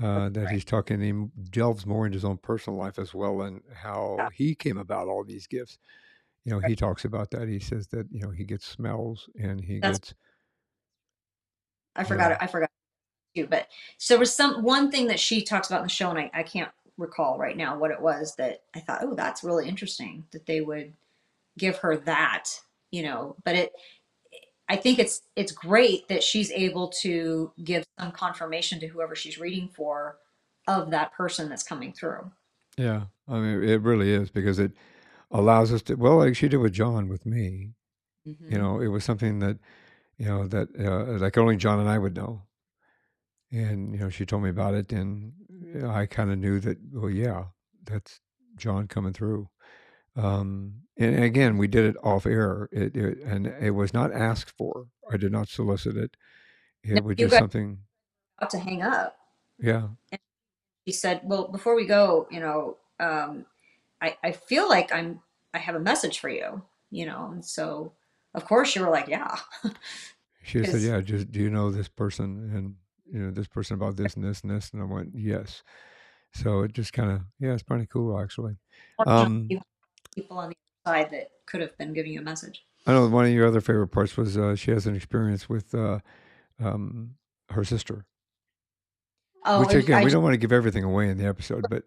uh, 0.02 0.30
that 0.30 0.50
he's 0.52 0.64
talking. 0.64 1.02
He 1.02 1.14
delves 1.50 1.86
more 1.88 2.06
into 2.06 2.16
his 2.18 2.26
own 2.26 2.38
personal 2.38 2.78
life 2.78 3.00
as 3.00 3.12
well, 3.14 3.42
and 3.42 3.62
how 3.74 4.16
Yeah. 4.20 4.30
he 4.34 4.54
came 4.54 4.78
about 4.78 5.08
all 5.08 5.24
these 5.24 5.48
gifts. 5.48 5.80
You 6.46 6.52
know, 6.54 6.60
he 6.68 6.76
talks 6.76 7.06
about 7.06 7.32
that. 7.32 7.48
He 7.48 7.58
says 7.60 7.88
that 7.88 8.06
you 8.12 8.20
know 8.22 8.30
he 8.30 8.44
gets 8.44 8.68
smells 8.68 9.30
and 9.40 9.60
he 9.64 9.80
That's- 9.80 9.98
gets 10.00 10.14
I 11.96 12.04
forgot 12.04 12.32
Yeah. 12.32 12.38
I 12.42 12.48
forgot 12.48 12.70
too. 13.36 13.48
But 13.48 13.68
so 13.98 14.14
there 14.14 14.20
was 14.20 14.34
some 14.36 14.64
one 14.64 14.92
thing 14.92 15.08
that 15.08 15.20
she 15.20 15.42
talks 15.42 15.68
about 15.70 15.80
in 15.80 15.86
the 15.86 15.90
show, 15.90 16.10
and 16.10 16.20
I, 16.20 16.30
I 16.34 16.44
can't 16.44 16.72
recall 17.02 17.38
right 17.38 17.58
now 17.58 17.78
what 17.78 17.92
it 17.92 18.00
was 18.02 18.36
that 18.38 18.64
I 18.76 18.80
thought, 18.80 19.02
oh, 19.04 19.16
that's 19.16 19.44
really 19.44 19.68
interesting 19.68 20.24
that 20.32 20.46
they 20.46 20.62
would 20.62 20.94
give 21.58 21.78
her 21.78 21.98
that, 21.98 22.50
you 22.92 23.04
know. 23.04 23.36
But 23.44 23.56
it, 23.56 23.72
I 24.70 24.78
think 24.78 25.00
it's 25.00 25.22
it's 25.36 25.52
great 25.52 26.08
that 26.08 26.24
she's 26.24 26.52
able 26.52 26.88
to 27.02 27.52
give 27.64 27.84
some 28.00 28.12
confirmation 28.12 28.80
to 28.80 28.88
whoever 28.88 29.16
she's 29.16 29.38
reading 29.40 29.68
for 29.68 30.18
of 30.68 30.92
that 30.92 31.12
person 31.14 31.50
that's 31.50 31.64
coming 31.64 31.92
through. 31.94 32.32
yeah. 32.78 33.04
I 33.28 33.40
mean, 33.40 33.64
it 33.64 33.82
really 33.82 34.12
is 34.12 34.30
because 34.30 34.60
it 34.60 34.72
allows 35.32 35.72
us 35.74 35.82
to 35.84 35.96
well, 35.96 36.18
like 36.18 36.36
she 36.36 36.48
did 36.50 36.58
with 36.58 36.74
John 36.74 37.10
with 37.10 37.26
me. 37.26 37.74
Mhm. 38.28 38.52
you 38.52 38.58
know 38.60 38.80
it 38.80 38.90
was 38.90 39.04
something 39.04 39.40
that 39.40 39.58
you 40.18 40.26
know 40.28 40.46
that 40.48 40.68
uh, 40.80 41.18
like 41.18 41.40
only 41.40 41.58
john 41.58 41.80
and 41.80 41.90
i 41.90 41.98
would 41.98 42.16
know 42.16 42.44
and 43.52 43.94
you 43.94 44.00
know 44.00 44.10
she 44.10 44.26
told 44.26 44.44
me 44.44 44.50
about 44.50 44.74
it 44.76 44.92
and 44.94 45.34
i 45.86 46.06
kind 46.06 46.32
of 46.32 46.38
knew 46.38 46.60
that 46.60 46.78
well 46.94 47.10
yeah 47.10 47.46
that's 47.86 48.20
john 48.56 48.88
coming 48.88 49.14
through 49.14 49.48
um 50.16 50.74
and 50.98 51.24
again 51.24 51.58
we 51.58 51.68
did 51.68 51.86
it 51.86 51.96
off 52.04 52.26
air 52.26 52.70
it, 52.72 52.96
it 52.96 53.20
and 53.20 53.48
it 53.48 53.72
was 53.72 53.94
not 53.94 54.12
asked 54.14 54.52
for 54.58 54.88
i 55.12 55.18
did 55.18 55.32
not 55.32 55.48
solicit 55.48 55.96
it 55.98 56.16
it 56.84 56.96
No, 56.96 57.02
was 57.04 57.16
just 57.18 57.38
something 57.38 57.80
About 58.38 58.50
to 58.52 58.60
hang 58.60 58.82
up. 58.82 59.18
yeah 59.60 59.90
she 60.88 60.94
said, 60.94 61.22
"Well, 61.24 61.48
before 61.48 61.76
we 61.76 61.86
go, 61.86 62.28
you 62.32 62.40
know, 62.40 62.78
um, 63.00 63.46
I 64.02 64.18
I 64.24 64.32
feel 64.32 64.68
like 64.68 64.92
I'm 64.92 65.22
I 65.54 65.60
have 65.60 65.76
a 65.76 65.80
message 65.80 66.20
for 66.20 66.30
you, 66.30 66.64
you 66.90 67.06
know." 67.06 67.30
And 67.32 67.46
so, 67.46 67.94
of 68.34 68.46
course, 68.46 68.76
you 68.76 68.84
were 68.84 68.90
like, 68.90 69.08
"Yeah." 69.08 69.38
she 70.44 70.64
said 70.66 70.82
yeah 70.82 71.02
just 71.02 71.32
do 71.32 71.40
you 71.40 71.50
know 71.50 71.72
this 71.72 71.88
person 71.88 72.52
and 72.56 72.76
you 73.12 73.20
know 73.20 73.32
this 73.32 73.48
person 73.48 73.76
about 73.76 73.96
this 73.96 74.16
and 74.16 74.24
this 74.24 74.42
and 74.42 74.52
this 74.52 74.72
and 74.74 74.82
i 74.82 74.86
went 74.86 75.10
yes 75.14 75.64
so 76.34 76.62
it 76.62 76.72
just 76.72 76.94
kind 76.94 77.12
of 77.12 77.22
yeah 77.40 77.54
it's 77.54 77.64
pretty 77.64 77.86
cool 77.88 78.20
actually 78.20 78.56
Um, 79.06 79.50
people 80.16 80.38
on 80.38 80.50
the 80.50 80.56
side 80.86 81.10
that 81.12 81.30
could 81.46 81.62
have 81.62 81.78
been 81.78 81.94
giving 81.94 82.14
you 82.14 82.20
a 82.20 82.24
message. 82.24 82.66
I 82.88 82.94
know 82.94 83.08
one 83.08 83.26
of 83.26 83.32
your 83.32 83.48
other 83.48 83.62
favorite 83.62 83.90
parts 83.90 84.18
was 84.18 84.38
uh, 84.38 84.56
she 84.56 84.72
has 84.72 84.88
an 84.88 84.96
experience 84.96 85.48
with 85.48 85.74
uh, 85.76 86.00
um, 86.60 87.16
her 87.50 87.64
sister, 87.64 88.06
Oh, 89.46 89.60
which 89.60 89.74
again 89.74 90.00
I, 90.00 90.04
we 90.04 90.10
don't 90.12 90.24
want 90.24 90.34
to 90.34 90.38
give 90.38 90.52
everything 90.52 90.84
away 90.84 91.10
in 91.10 91.18
the 91.18 91.28
episode, 91.28 91.66
but 91.70 91.84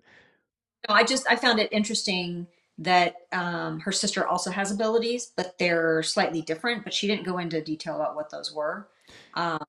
no, 0.89 0.95
I 0.95 1.05
just 1.05 1.27
I 1.29 1.37
found 1.37 1.59
it 1.59 1.73
interesting 1.73 2.47
that 2.79 3.15
um, 3.33 3.81
her 3.81 3.93
sister 3.93 4.27
also 4.27 4.51
has 4.51 4.71
abilities, 4.71 5.33
but 5.37 5.57
they're 5.59 6.03
slightly 6.03 6.43
different. 6.43 6.85
But 6.85 6.93
she 6.93 7.07
didn't 7.07 7.25
go 7.25 7.39
into 7.39 7.61
detail 7.63 7.97
about 7.97 8.15
what 8.15 8.31
those 8.31 8.53
were. 8.53 8.89
Um, 9.35 9.65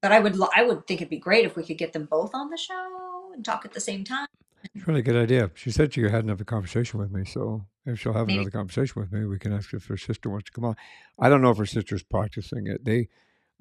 but 0.00 0.12
I 0.12 0.20
would, 0.20 0.38
I 0.54 0.62
would 0.62 0.86
think 0.86 1.00
it'd 1.00 1.10
be 1.10 1.18
great 1.18 1.44
if 1.44 1.56
we 1.56 1.62
could 1.62 1.78
get 1.78 1.92
them 1.92 2.06
both 2.06 2.34
on 2.34 2.50
the 2.50 2.56
show 2.56 3.30
and 3.34 3.44
talk 3.44 3.64
at 3.64 3.72
the 3.72 3.80
same 3.80 4.04
time. 4.04 4.26
It's 4.74 4.82
a 4.82 4.86
really 4.86 5.02
good 5.02 5.16
idea. 5.16 5.50
She 5.54 5.70
said 5.70 5.94
she 5.94 6.02
had 6.02 6.24
another 6.24 6.44
conversation 6.44 6.98
with 6.98 7.12
me, 7.12 7.24
so 7.24 7.66
if 7.84 8.00
she'll 8.00 8.12
have 8.12 8.26
Maybe 8.26 8.38
another 8.38 8.50
conversation 8.50 9.00
with 9.00 9.12
me, 9.12 9.24
we 9.24 9.38
can 9.38 9.52
ask 9.52 9.72
if 9.72 9.86
her 9.86 9.96
sister 9.96 10.28
wants 10.28 10.46
to 10.46 10.52
come 10.52 10.64
on. 10.64 10.76
I 11.18 11.28
don't 11.28 11.40
know 11.40 11.50
if 11.50 11.58
her 11.58 11.66
sister's 11.66 12.02
practicing 12.02 12.66
it. 12.66 12.84
They, 12.84 13.08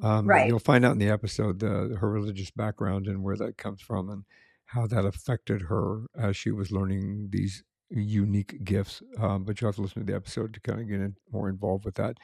um, 0.01 0.27
right. 0.27 0.47
you'll 0.47 0.59
find 0.59 0.83
out 0.83 0.93
in 0.93 0.97
the 0.97 1.09
episode 1.09 1.59
the, 1.59 1.97
her 1.99 2.09
religious 2.09 2.49
background 2.49 3.07
and 3.07 3.23
where 3.23 3.37
that 3.37 3.57
comes 3.57 3.81
from 3.81 4.09
and 4.09 4.23
how 4.65 4.87
that 4.87 5.05
affected 5.05 5.63
her 5.63 6.05
as 6.17 6.35
she 6.35 6.51
was 6.51 6.71
learning 6.71 7.27
these 7.29 7.63
unique 7.89 8.63
gifts. 8.63 9.03
Um, 9.19 9.43
but 9.43 9.61
you 9.61 9.67
have 9.67 9.75
to 9.75 9.81
listen 9.81 10.03
to 10.03 10.11
the 10.11 10.17
episode 10.17 10.53
to 10.55 10.59
kind 10.59 10.81
of 10.81 10.87
get 10.87 11.01
in, 11.01 11.15
more 11.31 11.49
involved 11.49 11.85
with 11.85 11.95
that. 11.95 12.17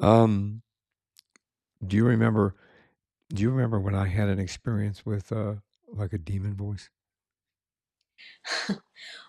Um, 0.00 0.62
do 1.86 1.96
you 1.96 2.04
remember? 2.04 2.56
Do 3.32 3.42
you 3.42 3.50
remember 3.50 3.80
when 3.80 3.94
I 3.94 4.06
had 4.08 4.28
an 4.28 4.38
experience 4.38 5.06
with 5.06 5.32
uh, 5.32 5.56
like 5.86 6.12
a 6.12 6.18
demon 6.18 6.54
voice? 6.54 6.90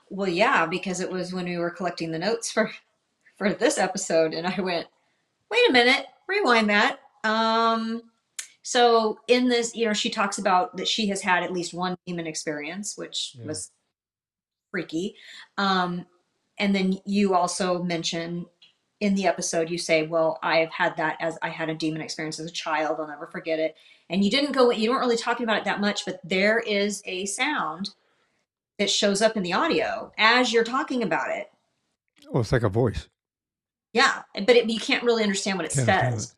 Well, 0.10 0.30
yeah, 0.30 0.66
because 0.66 1.00
it 1.02 1.12
was 1.12 1.34
when 1.34 1.46
we 1.46 1.58
were 1.58 1.72
collecting 1.72 2.12
the 2.12 2.20
notes 2.20 2.52
for 2.52 2.72
for 3.38 3.54
this 3.54 3.78
episode, 3.78 4.34
and 4.34 4.48
I 4.48 4.62
went, 4.62 4.88
wait 5.52 5.70
a 5.70 5.74
minute, 5.74 6.08
rewind 6.28 6.70
that. 6.70 7.00
Um, 7.24 8.04
so 8.64 9.20
in 9.28 9.50
this, 9.50 9.76
you 9.76 9.86
know, 9.86 9.94
she 9.94 10.10
talks 10.10 10.38
about 10.40 10.78
that 10.78 10.88
she 10.88 11.08
has 11.10 11.22
had 11.22 11.44
at 11.44 11.54
least 11.54 11.74
one 11.74 11.98
demon 12.08 12.28
experience, 12.28 12.98
which 12.98 13.38
Yeah. 13.38 13.46
was 13.48 13.72
freaky. 14.72 15.16
Um, 15.58 16.06
and 16.58 16.76
then 16.76 17.00
you 17.06 17.34
also 17.36 17.82
mention 17.84 18.46
in 19.00 19.16
the 19.16 19.26
episode, 19.28 19.70
you 19.70 19.78
say, 19.78 20.06
well, 20.08 20.40
I 20.44 20.58
have 20.58 20.72
had 20.72 20.98
that 20.98 21.18
as 21.22 21.38
I 21.42 21.50
had 21.50 21.70
a 21.70 21.76
demon 21.76 22.02
experience 22.02 22.40
as 22.40 22.48
a 22.48 22.52
child. 22.52 23.00
I'll 23.00 23.08
never 23.08 23.28
forget 23.28 23.60
it. 23.60 23.76
And 24.10 24.24
you 24.24 24.30
didn't 24.32 24.52
go, 24.52 24.72
you 24.72 24.90
weren't 24.90 25.02
really 25.02 25.16
talking 25.18 25.44
about 25.46 25.58
it 25.58 25.66
that 25.66 25.80
much, 25.80 26.06
but 26.06 26.20
there 26.24 26.60
is 26.60 27.02
a 27.06 27.26
sound 27.26 27.92
that 28.78 28.90
shows 28.90 29.22
up 29.22 29.38
in 29.38 29.44
the 29.44 29.54
audio 29.54 30.12
as 30.18 30.52
you're 30.52 30.64
talking 30.64 31.04
about 31.04 31.32
it. 31.32 31.50
Oh, 32.34 32.40
it's 32.40 32.52
like 32.52 32.64
a 32.64 32.70
voice. 32.70 33.08
Yeah, 33.94 34.22
but 34.34 34.56
it, 34.56 34.70
you 34.70 34.80
can't 34.80 35.04
really 35.04 35.24
understand 35.24 35.58
what 35.58 35.66
it 35.66 35.72
Can't 35.74 35.90
understand 35.90 36.16
it. 36.16 36.20
says. 36.22 36.36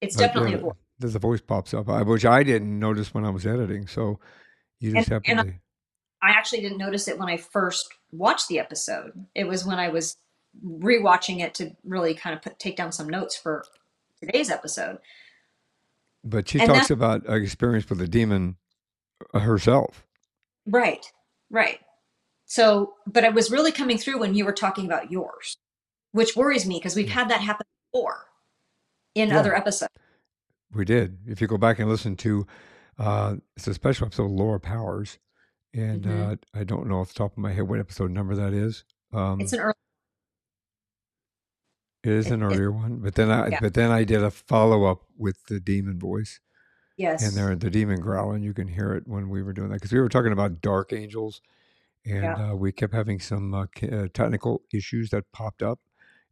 It's 0.00 0.16
definitely 0.16 0.54
a 0.54 0.58
voice. 0.58 0.74
there's 0.98 1.14
a 1.14 1.18
voice 1.18 1.40
pops 1.40 1.72
up, 1.74 1.86
which 2.06 2.24
I 2.26 2.42
didn't 2.42 2.78
notice 2.78 3.14
when 3.14 3.24
I 3.24 3.30
was 3.30 3.46
editing. 3.46 3.86
So 3.86 4.20
you 4.80 4.90
And 4.90 4.98
just 4.98 5.08
happened 5.08 5.40
and 5.40 5.48
to. 5.48 5.54
I 6.22 6.30
actually 6.30 6.60
didn't 6.60 6.78
notice 6.78 7.08
it 7.08 7.18
when 7.18 7.28
I 7.28 7.36
first 7.36 7.88
watched 8.12 8.48
the 8.48 8.58
episode. 8.58 9.12
It 9.34 9.44
was 9.44 9.64
when 9.64 9.78
I 9.78 9.88
was 9.88 10.16
rewatching 10.64 11.40
it 11.40 11.54
to 11.54 11.74
really 11.84 12.14
kind 12.14 12.34
of 12.36 12.42
put 12.42 12.58
take 12.58 12.76
down 12.76 12.92
some 12.92 13.08
notes 13.08 13.36
for 13.36 13.64
today's 14.20 14.50
episode. 14.50 14.98
But 16.24 16.48
she 16.48 16.60
And 16.60 16.68
talks 16.68 16.88
that 16.88 16.90
about 16.90 17.28
experience 17.28 17.88
with 17.88 18.00
a 18.00 18.08
demon 18.08 18.56
uh, 19.34 19.40
herself. 19.40 20.06
right, 20.66 21.04
right. 21.50 21.80
So, 22.46 22.94
but 23.06 23.24
it 23.24 23.34
was 23.34 23.50
really 23.50 23.72
coming 23.72 23.98
through 23.98 24.20
when 24.20 24.34
you 24.34 24.44
were 24.44 24.52
talking 24.52 24.86
about 24.86 25.10
yours, 25.10 25.56
which 26.12 26.36
worries 26.36 26.66
me 26.66 26.78
because 26.78 26.96
we've 26.96 27.08
Mm. 27.08 27.12
had 27.12 27.30
that 27.30 27.40
happen 27.42 27.66
before 27.92 28.26
in 29.14 29.30
Yeah, 29.30 29.38
other 29.38 29.56
episodes. 29.56 29.90
we 30.72 30.84
did. 30.84 31.18
If 31.26 31.40
you 31.40 31.46
go 31.46 31.58
back 31.58 31.78
and 31.78 31.88
listen 31.88 32.16
to, 32.16 32.46
uh, 32.98 33.36
it's 33.56 33.66
a 33.66 33.74
special 33.74 34.06
episode, 34.06 34.30
Laura 34.30 34.60
Powers, 34.60 35.18
and 35.74 36.04
hmm 36.04 36.32
uh, 36.34 36.36
I 36.54 36.64
don't 36.64 36.88
know 36.88 37.00
off 37.00 37.08
the 37.08 37.14
top 37.14 37.32
of 37.32 37.38
my 37.38 37.52
head 37.52 37.68
what 37.68 37.80
episode 37.80 38.10
number 38.10 38.34
that 38.34 38.52
is. 38.52 38.84
Um, 39.12 39.40
It's 39.40 39.52
an 39.52 39.60
early. 39.60 39.74
It 42.04 42.12
is 42.12 42.30
an 42.30 42.42
earlier 42.42 42.70
one, 42.72 42.98
but 42.98 43.14
then 43.14 43.30
I 43.30 43.48
yeah. 43.48 43.58
but 43.60 43.74
then 43.74 43.90
I 43.90 44.04
did 44.04 44.22
a 44.22 44.30
follow 44.30 44.84
up 44.84 45.02
with 45.16 45.44
the 45.46 45.60
demon 45.60 45.98
voice, 45.98 46.40
Yes, 46.96 47.22
and 47.22 47.36
there 47.36 47.54
the 47.56 47.70
demon 47.70 48.00
growl, 48.00 48.32
and 48.32 48.44
you 48.44 48.54
can 48.54 48.68
hear 48.68 48.92
it 48.94 49.04
when 49.06 49.28
we 49.28 49.42
were 49.42 49.52
doing 49.52 49.68
that 49.70 49.76
because 49.76 49.92
we 49.92 50.00
were 50.00 50.08
talking 50.08 50.32
about 50.32 50.60
dark 50.60 50.92
angels 50.92 51.40
and 52.06 52.22
Yeah. 52.24 52.50
uh, 52.50 52.54
we 52.54 52.72
kept 52.72 52.92
having 52.92 53.18
some 53.20 53.54
uh, 53.54 53.66
uh, 53.90 54.08
technical 54.12 54.62
issues 54.72 55.10
that 55.10 55.24
popped 55.32 55.62
up 55.62 55.80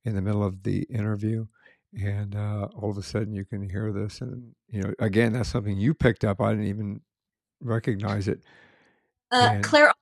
in 0.04 0.14
the 0.14 0.22
middle 0.22 0.44
of 0.44 0.62
the 0.62 0.82
interview 0.90 1.46
and 1.94 2.34
uh, 2.34 2.68
all 2.76 2.90
of 2.90 2.98
a 2.98 3.02
sudden 3.02 3.32
you 3.32 3.44
can 3.44 3.68
hear 3.68 3.92
this 3.92 4.20
and 4.20 4.54
you 4.68 4.82
know 4.82 4.92
again 4.98 5.32
that's 5.32 5.48
something 5.50 5.76
you 5.76 5.94
picked 5.94 6.24
up 6.24 6.40
i 6.40 6.50
didn't 6.50 6.66
even 6.66 7.00
recognize 7.60 8.28
it 8.28 8.40
Uh, 9.30 9.50
and 9.52 9.64
Claire, 9.64 9.92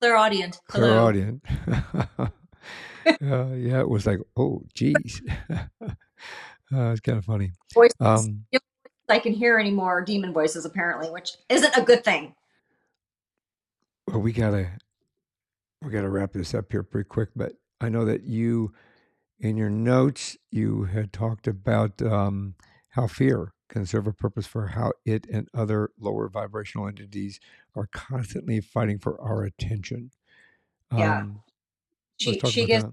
Claire 0.00 0.16
Audient. 0.16 0.58
Hello. 0.70 0.86
clairaudient 0.86 1.42
uh, 3.06 3.46
yeah 3.54 3.80
it 3.80 3.88
was 3.88 4.06
like 4.06 4.18
oh 4.36 4.62
geez 4.74 5.22
uh, 5.50 5.60
it's 6.70 7.00
kind 7.00 7.18
of 7.18 7.24
funny 7.24 7.52
Voices. 7.74 7.94
um, 8.00 8.44
The 8.52 8.58
only 8.58 8.82
voices 8.84 9.08
I 9.08 9.18
can 9.20 9.32
hear 9.32 9.58
anymore 9.58 10.02
demon 10.02 10.32
voices, 10.32 10.64
apparently, 10.64 11.10
which 11.10 11.32
isn't 11.48 11.76
a 11.76 11.82
good 11.82 12.04
thing. 12.04 12.34
well 14.08 14.20
we 14.20 14.32
gotta 14.32 14.70
we 15.82 15.90
gotta 15.90 16.08
wrap 16.10 16.32
this 16.32 16.54
up 16.54 16.66
here 16.70 16.82
pretty 16.82 17.08
quick 17.08 17.28
but 17.36 17.52
i 17.80 17.88
know 17.88 18.04
that 18.04 18.22
you 18.24 18.72
in 19.40 19.56
your 19.56 19.70
notes 19.70 20.36
you 20.50 20.84
had 20.84 21.12
talked 21.12 21.46
about 21.46 22.00
um, 22.02 22.54
how 22.90 23.06
fear 23.06 23.52
can 23.68 23.84
serve 23.84 24.06
a 24.06 24.12
purpose 24.12 24.46
for 24.46 24.68
how 24.68 24.92
it 25.04 25.26
and 25.30 25.48
other 25.54 25.90
lower 26.00 26.28
vibrational 26.28 26.86
entities 26.88 27.38
are 27.74 27.88
constantly 27.92 28.60
fighting 28.60 28.98
for 28.98 29.20
our 29.20 29.42
attention 29.44 30.10
Yeah. 30.96 31.18
um, 31.20 31.42
She 32.18 32.40
she 32.40 32.64
gives 32.64 32.84
that 32.84 32.92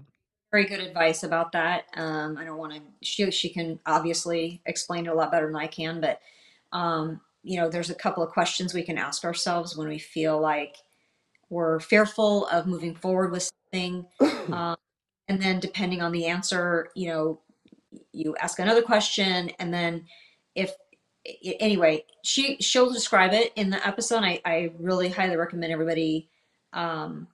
very 0.54 0.66
good 0.66 0.78
advice 0.78 1.24
about 1.24 1.50
that. 1.50 1.86
Um, 1.96 2.38
I 2.38 2.44
don't 2.44 2.58
want 2.58 2.74
to. 2.74 2.80
She 3.02 3.28
she 3.32 3.48
can 3.48 3.80
obviously 3.86 4.62
explain 4.66 5.06
it 5.06 5.08
a 5.08 5.14
lot 5.14 5.32
better 5.32 5.46
than 5.46 5.56
I 5.56 5.66
can, 5.66 6.00
but 6.00 6.20
um, 6.70 7.20
you 7.42 7.56
know, 7.56 7.68
there's 7.68 7.90
a 7.90 7.94
couple 7.94 8.22
of 8.22 8.30
questions 8.30 8.72
we 8.72 8.84
can 8.84 8.96
ask 8.96 9.24
ourselves 9.24 9.76
when 9.76 9.88
we 9.88 9.98
feel 9.98 10.40
like 10.40 10.76
we're 11.50 11.80
fearful 11.80 12.46
of 12.46 12.68
moving 12.68 12.94
forward 12.94 13.32
with 13.32 13.50
something, 13.72 14.06
um, 14.52 14.76
and 15.26 15.42
then 15.42 15.58
depending 15.58 16.00
on 16.00 16.12
the 16.12 16.26
answer, 16.26 16.88
you 16.94 17.08
know, 17.08 17.40
you 18.12 18.36
ask 18.40 18.60
another 18.60 18.82
question, 18.82 19.50
and 19.58 19.74
then 19.74 20.04
if 20.54 20.72
anyway, 21.58 22.04
she 22.22 22.58
she'll 22.60 22.92
describe 22.92 23.32
it 23.32 23.52
in 23.56 23.70
the 23.70 23.84
episode. 23.84 24.22
I 24.22 24.40
I 24.44 24.70
really 24.78 25.08
highly 25.08 25.34
recommend 25.34 25.72
everybody. 25.72 26.28
Um, 26.72 27.26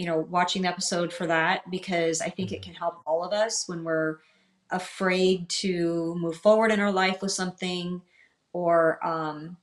you 0.00 0.06
know, 0.06 0.18
watching 0.18 0.62
the 0.62 0.68
episode 0.68 1.12
for 1.12 1.26
that 1.26 1.70
because 1.70 2.22
I 2.22 2.30
think 2.30 2.52
it 2.52 2.62
Mhm. 2.62 2.62
can 2.62 2.74
help 2.74 3.02
all 3.06 3.22
of 3.22 3.34
us 3.34 3.68
when 3.68 3.84
we're 3.84 4.18
afraid 4.70 5.48
to 5.50 6.14
move 6.18 6.36
forward 6.38 6.72
in 6.72 6.80
our 6.80 6.92
life 6.92 7.20
with 7.22 7.32
something 7.32 8.02
or, 8.54 9.04
um, 9.06 9.58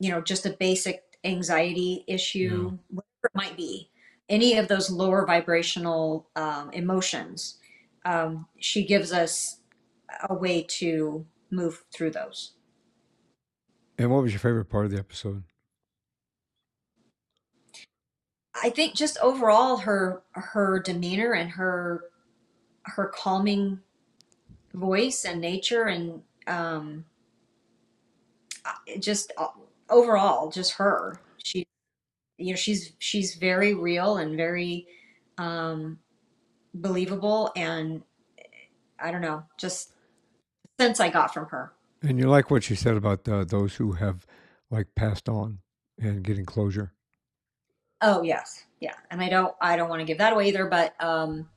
you 0.00 0.10
know, 0.10 0.20
just 0.20 0.46
a 0.46 0.50
basic 0.50 1.02
anxiety 1.24 2.04
yeah 2.06 2.14
issue, 2.14 2.78
whatever 2.90 3.24
it 3.24 3.34
might 3.34 3.56
be, 3.56 3.90
any 4.28 4.58
of 4.58 4.68
those 4.68 4.90
lower 4.90 5.26
vibrational 5.26 6.30
um, 6.36 6.70
emotions. 6.72 7.58
Um, 8.04 8.48
she 8.60 8.84
gives 8.86 9.12
us 9.12 9.60
a 10.28 10.34
way 10.34 10.62
to 10.80 11.26
move 11.50 11.84
through 11.92 12.12
those. 12.12 12.54
and 13.98 14.10
what 14.10 14.22
was 14.22 14.32
your 14.32 14.40
favorite 14.40 14.66
part 14.66 14.84
of 14.86 14.90
the 14.92 14.98
episode 14.98 15.44
I 18.62 18.70
think 18.70 18.94
just 18.94 19.18
overall 19.18 19.78
her 19.78 20.22
her 20.32 20.80
demeanor 20.80 21.32
and 21.32 21.50
her 21.50 22.04
her 22.84 23.06
calming 23.06 23.80
voice 24.72 25.24
and 25.24 25.40
nature 25.40 25.84
and 25.84 26.22
um 26.46 27.04
just 29.00 29.32
uh, 29.36 29.48
overall 29.88 30.50
just 30.50 30.72
her. 30.74 31.20
She 31.42 31.66
you 32.38 32.50
know 32.52 32.56
she's 32.56 32.92
she's 32.98 33.34
very 33.34 33.74
real 33.74 34.16
and 34.16 34.36
very 34.36 34.86
um 35.38 35.98
believable 36.74 37.52
and 37.56 38.02
i 39.00 39.10
don't 39.10 39.20
know 39.20 39.44
just 39.56 39.92
sense 40.80 41.00
i 41.00 41.08
got 41.08 41.32
from 41.32 41.46
her. 41.46 41.72
And 42.02 42.18
you 42.18 42.28
like 42.28 42.50
what 42.50 42.64
she 42.64 42.74
said 42.74 42.96
about 42.96 43.28
uh, 43.28 43.44
those 43.44 43.76
who 43.76 43.92
have 43.92 44.26
like 44.70 44.88
passed 44.94 45.28
on 45.28 45.58
and 45.98 46.22
getting 46.22 46.44
closure 46.44 46.92
oh 48.04 48.22
yes. 48.22 48.64
Yeah. 48.80 48.94
And 49.10 49.22
i 49.22 49.28
don't 49.28 49.54
i 49.60 49.76
don't 49.76 49.88
want 49.88 50.00
to 50.00 50.04
give 50.04 50.18
that 50.18 50.34
away 50.34 50.48
either 50.48 50.66
but 50.66 50.94
um 51.02 51.48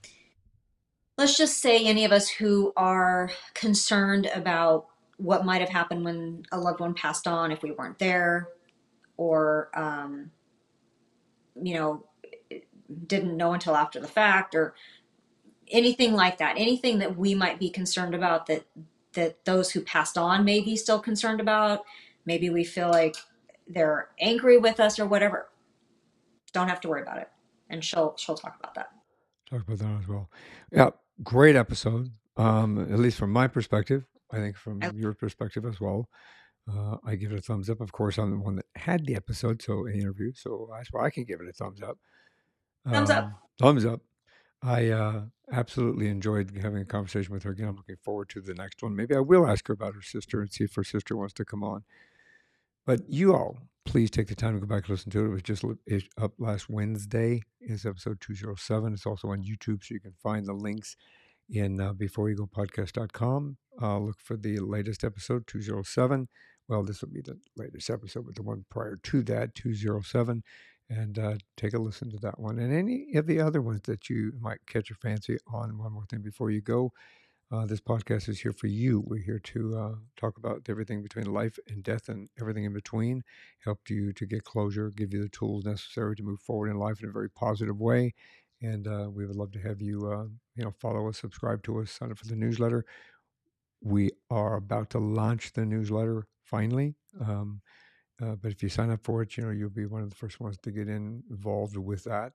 let's 1.17 1.37
just 1.37 1.57
say 1.57 1.85
any 1.85 2.05
of 2.05 2.11
us 2.11 2.29
who 2.29 2.71
are 2.77 3.29
concerned 3.53 4.29
about 4.33 4.87
what 5.17 5.45
might 5.45 5.61
have 5.61 5.69
happened 5.69 6.05
when 6.05 6.43
a 6.51 6.57
loved 6.57 6.79
one 6.79 6.93
passed 6.93 7.27
on 7.27 7.51
if 7.51 7.63
we 7.63 7.71
weren't 7.71 7.99
there 7.99 8.49
or 9.17 9.69
um 9.73 10.31
you 11.61 11.73
know 11.73 12.05
didn't 13.07 13.35
know 13.35 13.51
until 13.53 13.75
after 13.75 13.99
the 13.99 14.07
fact 14.07 14.55
or 14.55 14.73
anything 15.69 16.13
like 16.13 16.37
that 16.37 16.55
anything 16.57 16.99
that 16.99 17.17
we 17.17 17.35
might 17.35 17.59
be 17.59 17.69
concerned 17.69 18.15
about 18.15 18.45
that 18.45 18.63
that 19.13 19.43
those 19.43 19.71
who 19.71 19.81
passed 19.81 20.17
on 20.17 20.45
may 20.45 20.61
be 20.61 20.77
still 20.77 20.99
concerned 20.99 21.41
about 21.41 21.83
maybe 22.25 22.49
we 22.49 22.63
feel 22.63 22.89
like 22.89 23.17
they're 23.67 24.09
angry 24.21 24.57
with 24.57 24.79
us 24.79 24.97
or 24.97 25.05
whatever 25.05 25.49
don't 26.53 26.67
have 26.67 26.79
to 26.81 26.87
worry 26.87 27.01
about 27.01 27.17
it 27.17 27.29
and 27.69 27.83
she'll 27.83 28.15
she'll 28.17 28.35
talk 28.35 28.55
about 28.59 28.73
that 28.75 28.89
talk 29.49 29.61
about 29.61 29.79
that 29.79 29.99
as 30.01 30.07
well. 30.07 30.29
Yeah, 30.71 30.89
great 31.23 31.55
episode. 31.55 32.11
Um, 32.35 32.79
at 32.91 32.99
least 32.99 33.17
from 33.17 33.31
my 33.31 33.47
perspective, 33.47 34.05
I 34.31 34.37
think 34.37 34.57
from 34.57 34.79
I- 34.83 34.91
your 34.91 35.13
perspective 35.13 35.65
as 35.65 35.79
well. 35.79 36.09
Uh, 36.69 36.97
I 37.05 37.15
give 37.15 37.31
it 37.31 37.39
a 37.39 37.41
thumbs 37.41 37.69
up. 37.69 37.79
Of 37.79 37.93
course, 37.93 38.17
I'm 38.17 38.31
the 38.31 38.37
one 38.37 38.57
that 38.57 38.65
had 38.75 39.05
the 39.05 39.15
episode, 39.15 39.61
so 39.61 39.85
an 39.85 39.93
interview, 39.93 40.33
so 40.35 40.69
that's 40.75 40.91
why 40.91 41.05
I 41.05 41.09
can 41.09 41.23
give 41.23 41.39
it 41.39 41.47
a 41.47 41.53
thumbs 41.53 41.81
up. 41.81 41.97
Thumbs 42.85 43.09
up. 43.09 43.23
Um, 43.23 43.35
Thumbs 43.57 43.85
up. 43.85 44.01
I 44.61 44.89
uh, 44.89 45.21
absolutely 45.51 46.09
enjoyed 46.09 46.51
having 46.61 46.81
a 46.81 46.85
conversation 46.85 47.33
with 47.33 47.43
her 47.43 47.51
again. 47.51 47.69
I'm 47.69 47.75
looking 47.77 47.95
forward 48.03 48.27
to 48.29 48.41
the 48.41 48.53
next 48.53 48.83
one. 48.83 48.95
Maybe 48.95 49.15
I 49.15 49.19
will 49.19 49.47
ask 49.47 49.65
her 49.67 49.73
about 49.73 49.95
her 49.95 50.01
sister 50.01 50.41
and 50.41 50.51
see 50.51 50.65
if 50.65 50.75
her 50.75 50.83
sister 50.83 51.15
wants 51.15 51.33
to 51.35 51.45
come 51.45 51.63
on. 51.63 51.85
But 52.85 53.09
you 53.09 53.33
all, 53.33 53.59
please 53.87 54.11
take 54.11 54.27
the 54.27 54.35
time 54.35 54.53
to 54.53 54.59
go 54.59 54.67
back 54.67 54.83
and 54.83 54.89
listen 54.89 55.11
to 55.11 55.23
it. 55.23 55.27
It 55.27 55.29
was 55.29 55.41
just 55.41 55.63
up 56.21 56.33
last 56.37 56.69
Wednesday. 56.69 57.41
Is 57.61 57.85
episode 57.85 58.19
207. 58.19 58.93
It's 58.93 59.05
also 59.05 59.29
on 59.29 59.41
YouTube, 59.41 59.83
so 59.83 59.93
you 59.93 60.01
can 60.01 60.13
find 60.21 60.45
the 60.45 60.53
links 60.53 60.97
in 61.49 61.79
uh, 61.79 61.93
beforeyougopodcast.com. 61.93 63.57
Uh, 63.81 63.97
look 63.99 64.19
for 64.19 64.35
the 64.35 64.59
latest 64.59 65.05
episode, 65.05 65.47
207. 65.47 66.27
Well, 66.67 66.83
this 66.83 67.01
will 67.01 67.09
be 67.09 67.21
the 67.21 67.39
latest 67.55 67.89
episode, 67.89 68.25
but 68.25 68.35
the 68.35 68.43
one 68.43 68.65
prior 68.69 68.97
to 69.03 69.23
that, 69.23 69.55
207. 69.55 70.43
And 70.89 71.17
uh, 71.17 71.35
take 71.55 71.73
a 71.73 71.79
listen 71.79 72.11
to 72.11 72.17
that 72.17 72.39
one 72.39 72.59
and 72.59 72.73
any 72.73 73.15
of 73.15 73.25
the 73.25 73.39
other 73.39 73.61
ones 73.61 73.81
that 73.85 74.09
you 74.09 74.33
might 74.39 74.59
catch 74.67 74.89
your 74.89 74.97
fancy 75.01 75.37
on. 75.51 75.77
One 75.77 75.93
more 75.93 76.05
thing 76.09 76.21
before 76.21 76.51
you 76.51 76.61
go. 76.61 76.91
Uh, 77.49 77.65
this 77.65 77.79
podcast 77.79 78.27
is 78.27 78.41
here 78.41 78.51
for 78.51 78.67
you. 78.67 78.99
We're 79.07 79.21
here 79.21 79.39
to 79.39 79.77
uh, 79.77 79.95
talk 80.17 80.37
about 80.37 80.63
everything 80.67 81.01
between 81.01 81.27
life 81.27 81.57
and 81.69 81.81
death 81.81 82.09
and 82.09 82.27
everything 82.39 82.65
in 82.65 82.73
between, 82.73 83.23
help 83.63 83.89
you 83.89 84.11
to 84.13 84.25
get 84.25 84.43
closure, 84.43 84.89
give 84.89 85.13
you 85.13 85.21
the 85.23 85.29
tools 85.29 85.63
necessary 85.63 86.17
to 86.17 86.23
move 86.23 86.41
forward 86.41 86.69
in 86.69 86.77
life 86.77 87.01
in 87.01 87.07
a 87.07 87.11
very 87.11 87.29
positive 87.29 87.79
way. 87.79 88.13
And 88.61 88.85
uh, 88.85 89.07
we 89.09 89.25
would 89.25 89.37
love 89.37 89.51
to 89.53 89.59
have 89.59 89.81
you, 89.81 90.11
uh, 90.11 90.25
you 90.55 90.63
know, 90.65 90.71
follow 90.71 91.07
us, 91.07 91.19
subscribe 91.19 91.63
to 91.63 91.79
us, 91.79 91.91
sign 91.91 92.11
up 92.11 92.17
for 92.17 92.27
the 92.27 92.35
newsletter. 92.35 92.83
We 93.81 94.11
are 94.29 94.55
about 94.55 94.89
to 94.91 94.99
launch 94.99 95.53
the 95.53 95.65
newsletter 95.65 96.27
finally. 96.43 96.95
Um, 97.21 97.61
uh, 98.21 98.35
but 98.35 98.51
if 98.51 98.63
you 98.63 98.69
sign 98.69 98.91
up 98.91 99.03
for 99.03 99.21
it, 99.21 99.37
you 99.37 99.43
know 99.43 99.51
you'll 99.51 99.69
be 99.69 99.85
one 99.85 100.01
of 100.03 100.09
the 100.09 100.15
first 100.15 100.39
ones 100.39 100.57
to 100.63 100.71
get 100.71 100.87
in, 100.89 101.23
involved 101.29 101.77
with 101.77 102.03
that. 102.05 102.33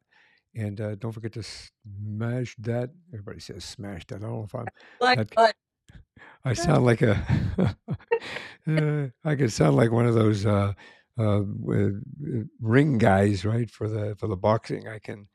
And 0.54 0.80
uh, 0.80 0.94
don't 0.96 1.12
forget 1.12 1.32
to 1.32 1.42
smash 1.42 2.54
that. 2.58 2.90
Everybody 3.12 3.40
says 3.40 3.64
smash 3.64 4.06
that. 4.06 4.16
I 4.16 4.18
don't 4.18 4.32
know 4.32 4.44
if 4.44 4.54
I'm. 4.54 4.66
Like, 5.00 5.34
but 5.34 5.54
I 6.44 6.52
sound 6.52 6.84
like 6.84 7.02
a. 7.02 7.20
uh, 8.68 9.06
I 9.24 9.34
could 9.34 9.52
sound 9.52 9.76
like 9.76 9.90
one 9.90 10.06
of 10.06 10.14
those 10.14 10.44
uh, 10.44 10.72
uh, 11.18 11.40
uh, 11.40 11.90
ring 12.60 12.98
guys, 12.98 13.44
right? 13.44 13.70
For 13.70 13.88
the 13.88 14.14
for 14.16 14.26
the 14.26 14.36
boxing, 14.36 14.88
I 14.88 14.98
can 14.98 15.28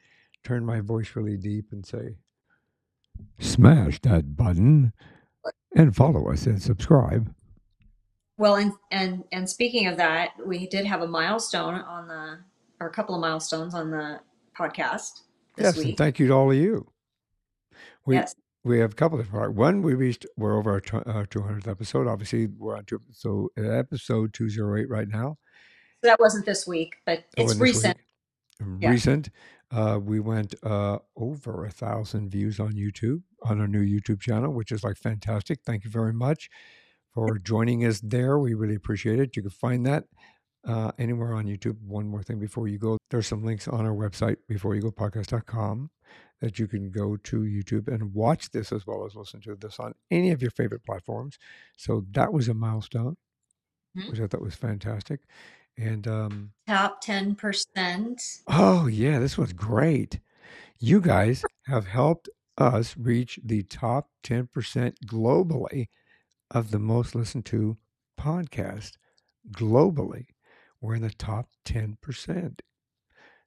turn 0.44 0.66
my 0.66 0.82
voice 0.82 1.16
really 1.16 1.38
deep 1.38 1.72
and 1.72 1.86
say, 1.86 2.18
"Smash 3.40 4.00
that 4.02 4.36
button 4.36 4.94
and 5.76 5.96
follow 5.96 6.32
us 6.32 6.46
and 6.46 6.62
subscribe." 6.62 7.34
well, 8.38 8.56
and 8.56 8.74
and 8.92 9.24
and 9.32 9.50
speaking 9.50 9.88
of 9.88 9.98
that, 9.98 10.34
we 10.46 10.68
did 10.68 10.86
have 10.86 11.02
a 11.02 11.08
milestone 11.08 11.76
on 11.76 12.08
the, 12.08 12.40
or 12.80 12.88
a 12.88 12.92
couple 12.92 13.16
of 13.16 13.22
milestones 13.22 13.74
on 13.74 13.90
the 13.90 14.20
podcast 14.58 15.22
this 15.56 15.76
yes, 15.76 15.78
and 15.78 15.98
thank 15.98 16.20
you 16.20 16.28
to 16.28 16.34
all 16.34 16.52
of 16.52 16.58
you. 16.58 16.88
We 18.06 18.16
yes, 18.16 18.36
we 18.64 18.80
have 18.80 18.92
a 18.92 18.96
couple 18.96 19.20
of 19.20 19.30
products. 19.30 19.56
One, 19.56 19.82
we 19.82 19.94
reached 19.94 20.26
we're 20.38 20.58
over 20.58 20.72
our, 20.72 20.82
tw- 20.82 21.08
our 21.08 21.26
200th 21.26 21.68
episode. 21.68 22.08
Obviously, 22.08 22.48
we're 22.48 22.78
on 22.78 22.86
to 22.86 23.02
so 23.12 23.50
uh, 23.58 23.62
episode 23.64 24.34
208 24.34 24.90
right 24.90 25.08
now. 25.08 25.38
so 26.04 26.10
that 26.10 26.20
wasn't 26.20 26.46
this 26.46 26.68
week, 26.68 26.96
but 27.06 27.24
Oh, 27.38 27.44
it's 27.44 27.54
this 27.54 27.62
recent. 27.62 27.98
Yeah. 28.80 28.90
Recent. 28.90 29.30
Uh, 29.70 30.00
we 30.02 30.20
went 30.20 30.56
uh, 30.64 30.98
over 31.16 31.66
a 31.66 31.70
thousand 31.70 32.30
views 32.32 32.60
on 32.60 32.74
YouTube 32.74 33.22
on 33.44 33.60
our 33.62 33.68
new 33.68 33.84
YouTube 33.84 34.20
channel, 34.22 34.52
which 34.54 34.72
is 34.72 34.84
like 34.84 34.98
fantastic. 34.98 35.60
Thank 35.66 35.84
you 35.84 35.90
very 35.92 36.14
much 36.14 36.50
for 37.14 37.38
joining 37.40 37.86
us 37.86 38.00
there. 38.04 38.40
We 38.40 38.54
really 38.54 38.76
appreciate 38.76 39.20
it. 39.20 39.36
You 39.36 39.42
can 39.44 39.52
find 39.52 39.86
that 39.86 40.06
uh, 40.66 40.92
anywhere 40.98 41.34
on 41.34 41.46
YouTube. 41.46 41.78
One 41.82 42.08
more 42.08 42.24
thing 42.24 42.40
before 42.40 42.68
you 42.68 42.78
go, 42.78 42.98
there's 43.10 43.28
some 43.28 43.44
links 43.44 43.68
on 43.68 43.86
our 43.86 43.94
website 43.94 44.38
before 44.48 44.76
you 44.76 44.82
go 44.82 44.92
podcast.com 44.92 45.90
that 46.42 46.60
you 46.60 46.68
can 46.68 46.92
go 46.92 47.18
to 47.18 47.38
YouTube 47.42 47.88
and 47.88 48.14
watch 48.14 48.52
this 48.52 48.72
as 48.72 48.86
well 48.86 49.06
as 49.06 49.16
listen 49.16 49.42
to 49.42 49.56
this 49.56 49.80
on 49.80 49.94
any 50.12 50.32
of 50.32 50.42
your 50.42 50.52
favorite 50.52 50.86
platforms. 50.86 51.38
So 51.78 52.06
that 52.12 52.32
was 52.32 52.48
a 52.48 52.54
milestone, 52.54 53.16
Mhm. 53.98 54.10
which 54.12 54.20
I 54.20 54.28
thought 54.28 54.42
was 54.42 54.56
fantastic. 54.56 55.22
And 55.78 56.08
um, 56.08 56.52
Top 56.68 57.02
ten 57.02 57.36
percent. 57.36 58.22
Oh, 58.48 58.88
yeah, 58.88 59.20
this 59.20 59.38
was 59.38 59.54
great. 59.54 60.20
You 60.80 61.02
guys 61.02 61.44
have 61.66 61.88
helped 61.88 62.30
us 62.58 62.96
reach 62.98 63.40
the 63.44 63.64
top 63.64 64.10
10% 64.24 64.48
globally 65.06 65.88
of 66.52 66.72
the 66.72 66.80
most 66.80 67.14
listened 67.16 67.46
to 67.46 67.78
podcast 68.20 68.94
globally. 69.52 70.26
We're 70.82 70.96
in 70.96 71.02
the 71.02 71.12
top 71.12 71.48
10%. 71.66 72.60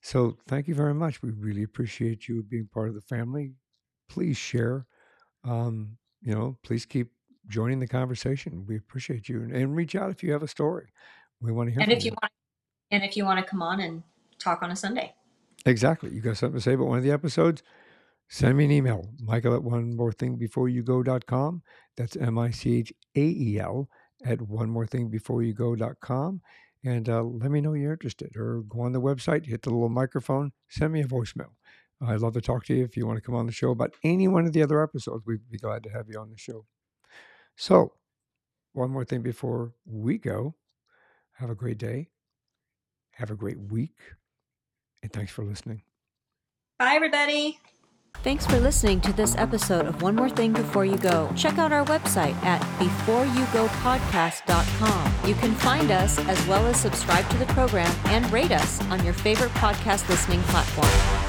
So 0.02 0.36
thank 0.48 0.66
you 0.66 0.74
very 0.74 0.94
much. 0.94 1.22
We 1.22 1.30
really 1.30 1.62
appreciate 1.62 2.28
you 2.28 2.42
being 2.42 2.68
part 2.72 2.88
of 2.88 2.94
the 2.94 3.02
family. 3.02 3.54
Please 4.08 4.36
share. 4.36 4.86
Um, 5.44 5.96
you 6.22 6.34
know, 6.34 6.58
please 6.62 6.86
keep 6.86 7.08
joining 7.48 7.80
the 7.80 7.86
conversation. 7.86 8.64
We 8.66 8.76
appreciate 8.76 9.28
you 9.28 9.42
and, 9.42 9.52
and 9.52 9.76
reach 9.76 9.94
out 9.94 10.10
if 10.10 10.22
you 10.22 10.32
have 10.32 10.42
a 10.42 10.48
story. 10.48 10.88
We 11.40 11.52
want 11.52 11.68
to 11.68 11.72
hear 11.72 11.80
And 11.80 11.90
from 11.90 11.98
if 11.98 12.04
you 12.04 12.12
want, 12.12 12.32
and 12.90 13.04
if 13.04 13.16
you 13.16 13.24
want 13.24 13.38
to 13.38 13.44
come 13.44 13.62
on 13.62 13.80
and 13.80 14.02
talk 14.38 14.62
on 14.62 14.70
a 14.70 14.76
Sunday, 14.76 15.14
Exactly. 15.66 16.10
You 16.10 16.20
got 16.20 16.36
something 16.36 16.58
to 16.58 16.62
say 16.62 16.74
about 16.74 16.86
one 16.86 16.98
of 16.98 17.04
the 17.04 17.10
episodes? 17.10 17.62
Send 18.28 18.56
me 18.56 18.64
an 18.64 18.70
email, 18.70 19.08
Michael 19.20 19.54
at 19.54 19.62
one 19.62 19.96
more 19.96 20.12
thing 20.12 20.36
before 20.36 20.68
you 20.68 20.82
go.com. 20.82 21.62
That's 21.96 22.16
M 22.16 22.38
I 22.38 22.50
C 22.50 22.78
H 22.78 22.92
A 23.16 23.20
E 23.20 23.58
L 23.58 23.88
at 24.24 24.40
one 24.40 24.70
more 24.70 24.86
thing 24.86 25.08
before 25.08 25.42
you 25.42 25.52
go.com. 25.52 26.40
And 26.84 27.08
uh, 27.08 27.22
let 27.22 27.50
me 27.50 27.60
know 27.60 27.74
you're 27.74 27.92
interested 27.92 28.36
or 28.36 28.62
go 28.62 28.80
on 28.80 28.92
the 28.92 29.00
website, 29.00 29.46
hit 29.46 29.62
the 29.62 29.70
little 29.70 29.90
microphone, 29.90 30.52
send 30.68 30.92
me 30.92 31.02
a 31.02 31.06
voicemail. 31.06 31.50
I'd 32.02 32.20
love 32.20 32.32
to 32.34 32.40
talk 32.40 32.64
to 32.66 32.74
you 32.74 32.82
if 32.84 32.96
you 32.96 33.06
want 33.06 33.18
to 33.18 33.20
come 33.22 33.34
on 33.34 33.44
the 33.46 33.52
show 33.52 33.70
about 33.70 33.94
any 34.02 34.26
one 34.26 34.46
of 34.46 34.52
the 34.54 34.62
other 34.62 34.82
episodes. 34.82 35.26
We'd 35.26 35.50
be 35.50 35.58
glad 35.58 35.82
to 35.82 35.90
have 35.90 36.06
you 36.08 36.18
on 36.18 36.30
the 36.30 36.38
show. 36.38 36.64
So, 37.56 37.92
one 38.72 38.90
more 38.90 39.04
thing 39.04 39.20
before 39.20 39.74
we 39.84 40.16
go. 40.16 40.54
Have 41.32 41.50
a 41.50 41.54
great 41.54 41.76
day. 41.78 42.08
Have 43.12 43.30
a 43.30 43.36
great 43.36 43.58
week. 43.58 43.98
And 45.02 45.12
thanks 45.12 45.32
for 45.32 45.44
listening. 45.44 45.82
bye 46.78 46.94
everybody. 46.94 47.58
Thanks 48.16 48.44
for 48.44 48.58
listening 48.60 49.00
to 49.02 49.12
this 49.14 49.34
episode 49.36 49.86
of 49.86 50.02
One 50.02 50.14
More 50.14 50.28
Thing 50.28 50.52
Before 50.52 50.84
You 50.84 50.98
Go. 50.98 51.32
Check 51.36 51.56
out 51.56 51.72
our 51.72 51.86
website 51.86 52.34
at 52.44 52.60
beforeyougopodcast.com. 52.78 55.28
You 55.28 55.34
can 55.36 55.54
find 55.54 55.90
us 55.90 56.18
as 56.18 56.46
well 56.46 56.66
as 56.66 56.78
subscribe 56.78 57.26
to 57.30 57.38
the 57.38 57.46
program 57.46 57.90
and 58.06 58.30
rate 58.30 58.52
us 58.52 58.78
on 58.90 59.02
your 59.04 59.14
favorite 59.14 59.52
podcast 59.52 60.06
listening 60.10 60.42
platform. 60.42 61.19